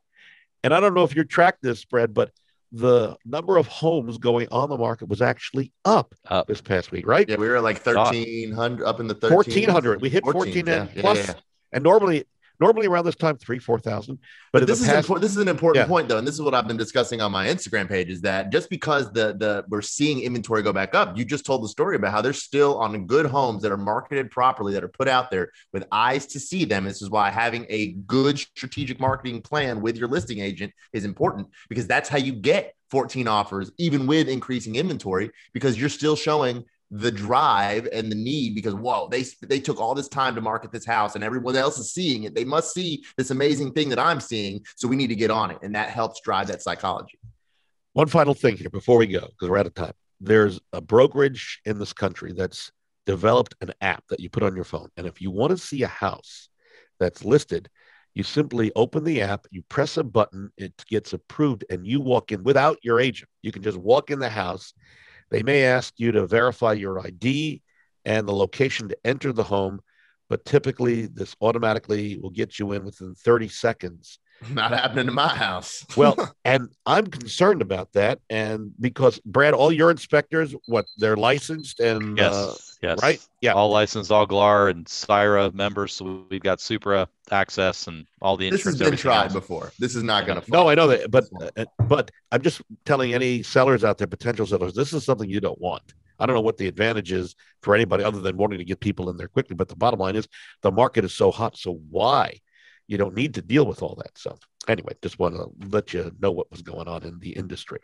and 0.62 0.72
I 0.72 0.80
don't 0.80 0.94
know 0.94 1.04
if 1.04 1.14
you 1.14 1.22
tracked 1.22 1.60
this, 1.60 1.84
Brad, 1.84 2.14
but 2.14 2.30
the 2.74 3.16
number 3.24 3.56
of 3.56 3.68
homes 3.68 4.18
going 4.18 4.48
on 4.50 4.68
the 4.68 4.76
market 4.76 5.08
was 5.08 5.22
actually 5.22 5.70
up, 5.84 6.12
Up. 6.28 6.48
this 6.48 6.60
past 6.60 6.90
week, 6.90 7.06
right? 7.06 7.28
Yeah, 7.28 7.36
we 7.36 7.48
were 7.48 7.60
like 7.60 7.78
thirteen 7.78 8.50
hundred 8.50 8.84
up 8.84 8.98
in 8.98 9.06
the 9.06 9.14
13, 9.14 9.36
1400 9.36 10.00
we 10.00 10.08
hit 10.08 10.24
14 10.24 10.68
and 10.68 10.90
yeah, 10.92 11.00
plus 11.00 11.18
yeah, 11.18 11.24
yeah. 11.28 11.40
and 11.72 11.84
normally 11.84 12.24
normally 12.60 12.86
around 12.86 13.04
this 13.04 13.14
time 13.14 13.36
three 13.36 13.58
four 13.58 13.78
thousand 13.78 14.18
but, 14.52 14.60
But 14.60 14.66
this 14.68 14.80
is 14.80 14.86
past, 14.86 14.98
important. 14.98 15.22
This 15.22 15.32
is 15.32 15.38
an 15.38 15.48
important 15.48 15.82
Yeah. 15.84 15.88
point, 15.88 16.08
though, 16.08 16.18
and 16.18 16.26
this 16.26 16.34
is 16.34 16.42
what 16.42 16.54
I've 16.54 16.68
been 16.68 16.76
discussing 16.76 17.20
on 17.20 17.32
my 17.32 17.46
Instagram 17.46 17.88
page. 17.88 18.08
Is 18.08 18.20
that 18.22 18.50
just 18.52 18.70
because 18.70 19.12
the 19.12 19.34
the 19.38 19.64
we're 19.68 19.82
seeing 19.82 20.20
inventory 20.20 20.62
go 20.62 20.72
back 20.72 20.94
up, 20.94 21.16
you 21.16 21.24
just 21.24 21.44
told 21.44 21.62
the 21.64 21.68
story 21.68 21.96
about 21.96 22.12
how 22.12 22.20
they're 22.20 22.32
still 22.32 22.78
on 22.78 23.06
good 23.06 23.26
homes 23.26 23.62
that 23.62 23.72
are 23.72 23.76
marketed 23.76 24.30
properly, 24.30 24.72
that 24.74 24.84
are 24.84 24.88
put 24.88 25.08
out 25.08 25.30
there 25.30 25.50
with 25.72 25.84
eyes 25.90 26.26
to 26.28 26.40
see 26.40 26.64
them. 26.64 26.84
This 26.84 27.02
is 27.02 27.10
why 27.10 27.30
having 27.30 27.66
a 27.68 27.92
good 28.06 28.38
strategic 28.38 29.00
marketing 29.00 29.42
plan 29.42 29.80
with 29.80 29.96
your 29.96 30.08
listing 30.08 30.38
agent 30.40 30.72
is 30.92 31.04
important 31.04 31.48
because 31.68 31.86
that's 31.86 32.08
how 32.08 32.18
you 32.18 32.32
get 32.32 32.74
14 32.90 33.26
offers, 33.26 33.72
even 33.78 34.06
with 34.06 34.28
increasing 34.28 34.76
inventory, 34.76 35.30
because 35.52 35.80
you're 35.80 35.88
still 35.88 36.14
showing 36.14 36.64
the 36.90 37.10
drive 37.10 37.88
and 37.92 38.10
the 38.10 38.16
need 38.16 38.54
because 38.54 38.74
whoa 38.74 39.08
they 39.08 39.24
they 39.42 39.58
took 39.58 39.80
all 39.80 39.94
this 39.94 40.08
time 40.08 40.34
to 40.34 40.40
market 40.40 40.70
this 40.70 40.86
house 40.86 41.14
and 41.14 41.24
everyone 41.24 41.56
else 41.56 41.78
is 41.78 41.92
seeing 41.92 42.24
it. 42.24 42.34
They 42.34 42.44
must 42.44 42.72
see 42.72 43.04
this 43.16 43.30
amazing 43.30 43.72
thing 43.72 43.88
that 43.88 43.98
i'm 43.98 44.20
seeing. 44.20 44.60
So 44.76 44.86
we 44.86 44.96
need 44.96 45.08
to 45.08 45.16
get 45.16 45.30
on 45.30 45.50
it. 45.50 45.58
And 45.62 45.74
that 45.74 45.90
helps 45.90 46.20
drive 46.20 46.46
that 46.48 46.62
psychology. 46.62 47.18
One 47.94 48.08
final 48.08 48.34
thing 48.34 48.56
here 48.56 48.70
before 48.70 48.98
we 48.98 49.06
go 49.06 49.20
because 49.20 49.48
we're 49.48 49.58
out 49.58 49.66
of 49.66 49.74
time. 49.74 49.92
There's 50.20 50.60
a 50.72 50.80
brokerage 50.80 51.60
in 51.64 51.78
this 51.78 51.92
country 51.92 52.32
that's 52.32 52.70
developed 53.06 53.54
an 53.60 53.72
app 53.80 54.04
that 54.08 54.20
you 54.20 54.30
put 54.30 54.42
on 54.42 54.54
your 54.54 54.64
phone. 54.64 54.88
And 54.96 55.06
if 55.06 55.20
you 55.20 55.30
want 55.30 55.50
to 55.50 55.58
see 55.58 55.82
a 55.82 55.88
house 55.88 56.48
that's 57.00 57.24
listed 57.24 57.68
you 58.14 58.22
simply 58.22 58.70
open 58.76 59.02
the 59.02 59.20
app 59.20 59.44
you 59.50 59.60
press 59.62 59.96
a 59.96 60.04
button 60.04 60.50
it 60.56 60.72
gets 60.88 61.12
approved 61.12 61.64
and 61.68 61.84
you 61.84 62.00
walk 62.00 62.30
in 62.30 62.44
without 62.44 62.78
your 62.82 63.00
agent. 63.00 63.28
You 63.42 63.50
can 63.50 63.62
just 63.62 63.76
walk 63.76 64.10
in 64.10 64.20
the 64.20 64.28
house 64.28 64.72
they 65.30 65.42
may 65.42 65.64
ask 65.64 65.94
you 65.96 66.12
to 66.12 66.26
verify 66.26 66.72
your 66.72 66.98
id 67.06 67.62
and 68.04 68.28
the 68.28 68.32
location 68.32 68.88
to 68.88 68.96
enter 69.04 69.32
the 69.32 69.44
home 69.44 69.80
but 70.28 70.44
typically 70.44 71.06
this 71.06 71.36
automatically 71.40 72.18
will 72.18 72.30
get 72.30 72.58
you 72.58 72.72
in 72.72 72.84
within 72.84 73.14
30 73.14 73.48
seconds 73.48 74.18
not 74.50 74.70
happening 74.72 75.06
to 75.06 75.12
my 75.12 75.28
house 75.28 75.84
well, 75.96 76.34
and 76.44 76.68
I'm 76.86 77.06
concerned 77.06 77.62
about 77.62 77.92
that. 77.92 78.18
And 78.28 78.72
because 78.80 79.20
Brad, 79.24 79.54
all 79.54 79.72
your 79.72 79.90
inspectors, 79.90 80.54
what 80.66 80.86
they're 80.96 81.16
licensed 81.16 81.80
and 81.80 82.18
Yes. 82.18 82.32
uh, 82.34 82.54
yes. 82.84 83.02
right? 83.02 83.26
Yeah. 83.40 83.52
All 83.52 83.70
licensed, 83.70 84.10
all 84.10 84.26
GLAR 84.26 84.68
and 84.68 84.88
Syra 84.88 85.50
members. 85.52 85.94
So 85.94 86.26
we've 86.30 86.42
got 86.42 86.60
Supra 86.60 87.08
access 87.30 87.86
and 87.86 88.06
all 88.20 88.36
the 88.36 88.50
this 88.50 88.60
insurance. 88.60 88.80
has 88.80 88.90
been 88.90 88.98
tried 88.98 89.24
else. 89.24 89.32
before 89.32 89.72
this 89.78 89.96
is 89.96 90.02
not 90.02 90.26
going 90.26 90.40
to 90.40 90.50
no, 90.50 90.68
I 90.68 90.74
know 90.74 90.86
that, 90.88 91.10
but 91.10 91.24
uh, 91.56 91.64
but 91.86 92.10
I'm 92.30 92.42
just 92.42 92.62
telling 92.84 93.14
any 93.14 93.42
sellers 93.42 93.84
out 93.84 93.98
there, 93.98 94.06
potential 94.06 94.46
sellers, 94.46 94.74
this 94.74 94.92
is 94.92 95.04
something 95.04 95.28
you 95.28 95.40
don't 95.40 95.60
want. 95.60 95.94
I 96.18 96.26
don't 96.26 96.34
know 96.34 96.42
what 96.42 96.58
the 96.58 96.68
advantage 96.68 97.12
is 97.12 97.34
for 97.62 97.74
anybody 97.74 98.04
other 98.04 98.20
than 98.20 98.36
wanting 98.36 98.58
to 98.58 98.64
get 98.64 98.80
people 98.80 99.10
in 99.10 99.16
there 99.16 99.28
quickly. 99.28 99.56
But 99.56 99.68
the 99.68 99.76
bottom 99.76 100.00
line 100.00 100.16
is 100.16 100.28
the 100.62 100.70
market 100.70 101.04
is 101.04 101.14
so 101.14 101.30
hot. 101.30 101.56
So 101.56 101.80
why? 101.90 102.40
You 102.86 102.98
don't 102.98 103.14
need 103.14 103.34
to 103.34 103.42
deal 103.42 103.66
with 103.66 103.82
all 103.82 103.94
that. 103.96 104.16
So 104.16 104.38
anyway, 104.68 104.92
just 105.02 105.18
want 105.18 105.34
to 105.34 105.50
let 105.68 105.92
you 105.92 106.14
know 106.20 106.30
what 106.30 106.50
was 106.50 106.62
going 106.62 106.86
on 106.88 107.02
in 107.02 107.18
the 107.18 107.30
industry. 107.30 107.78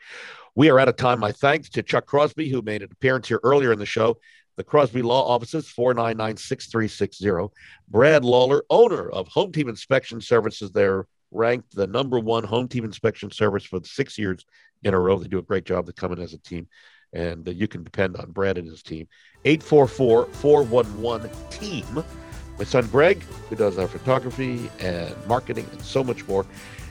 We 0.54 0.68
are 0.70 0.78
out 0.78 0.88
of 0.88 0.96
time. 0.96 1.20
My 1.20 1.32
thanks 1.32 1.70
to 1.70 1.82
Chuck 1.82 2.06
Crosby, 2.06 2.48
who 2.48 2.62
made 2.62 2.82
an 2.82 2.90
appearance 2.92 3.28
here 3.28 3.40
earlier 3.42 3.72
in 3.72 3.78
the 3.78 3.86
show. 3.86 4.18
The 4.60 4.64
Crosby 4.64 5.00
Law 5.00 5.26
Offices, 5.26 5.70
499 5.70 6.36
6360. 6.36 7.50
Brad 7.88 8.26
Lawler, 8.26 8.62
owner 8.68 9.08
of 9.08 9.26
Home 9.28 9.52
Team 9.52 9.70
Inspection 9.70 10.20
Services. 10.20 10.70
They're 10.70 11.06
ranked 11.30 11.74
the 11.74 11.86
number 11.86 12.18
one 12.18 12.44
home 12.44 12.68
team 12.68 12.84
inspection 12.84 13.30
service 13.30 13.64
for 13.64 13.80
six 13.84 14.18
years 14.18 14.44
in 14.82 14.92
a 14.92 15.00
row. 15.00 15.16
They 15.16 15.28
do 15.28 15.38
a 15.38 15.42
great 15.42 15.64
job. 15.64 15.86
They 15.86 15.92
come 15.92 16.12
in 16.12 16.20
as 16.20 16.34
a 16.34 16.38
team, 16.38 16.68
and 17.14 17.48
you 17.48 17.68
can 17.68 17.84
depend 17.84 18.18
on 18.18 18.32
Brad 18.32 18.58
and 18.58 18.68
his 18.68 18.82
team. 18.82 19.08
844 19.46 20.26
411 20.26 21.30
TEAM. 21.48 22.04
My 22.58 22.64
son 22.64 22.86
Greg, 22.88 23.22
who 23.48 23.56
does 23.56 23.78
our 23.78 23.88
photography 23.88 24.70
and 24.78 25.16
marketing 25.26 25.66
and 25.72 25.80
so 25.80 26.04
much 26.04 26.28
more. 26.28 26.44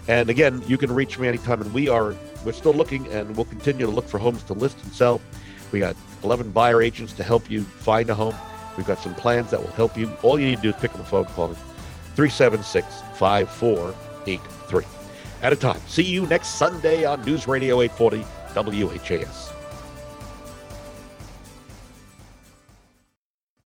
And 0.07 0.31
again, 0.31 0.63
you 0.65 0.79
can 0.79 0.91
reach 0.91 1.19
me 1.19 1.27
anytime. 1.27 1.61
And 1.61 1.71
we 1.71 1.87
are 1.87 2.15
we're 2.43 2.53
still 2.53 2.73
looking, 2.73 3.05
and 3.09 3.35
we'll 3.35 3.45
continue 3.45 3.85
to 3.85 3.91
look 3.91 4.07
for 4.07 4.17
homes 4.17 4.41
to 4.45 4.53
list 4.53 4.83
and 4.83 4.91
sell. 4.91 5.21
We 5.71 5.79
got 5.79 5.95
11 6.23 6.51
buyer 6.51 6.81
agents 6.81 7.13
to 7.13 7.23
help 7.23 7.49
you 7.49 7.63
find 7.63 8.09
a 8.09 8.15
home. 8.15 8.35
We've 8.77 8.87
got 8.87 8.99
some 8.99 9.15
plans 9.15 9.51
that 9.51 9.61
will 9.61 9.71
help 9.71 9.97
you. 9.97 10.11
All 10.23 10.39
you 10.39 10.47
need 10.47 10.57
to 10.57 10.61
do 10.61 10.69
is 10.69 10.75
pick 10.75 10.91
up 10.91 10.97
the 10.97 11.03
phone, 11.03 11.25
call 11.25 11.49
me 11.49 11.55
376 12.15 12.85
5483. 13.15 14.83
At 15.41 15.53
a 15.53 15.55
time. 15.55 15.79
See 15.87 16.03
you 16.03 16.25
next 16.27 16.55
Sunday 16.55 17.05
on 17.05 17.23
News 17.23 17.47
Radio 17.47 17.81
840 17.81 18.25
WHAS. 18.53 19.48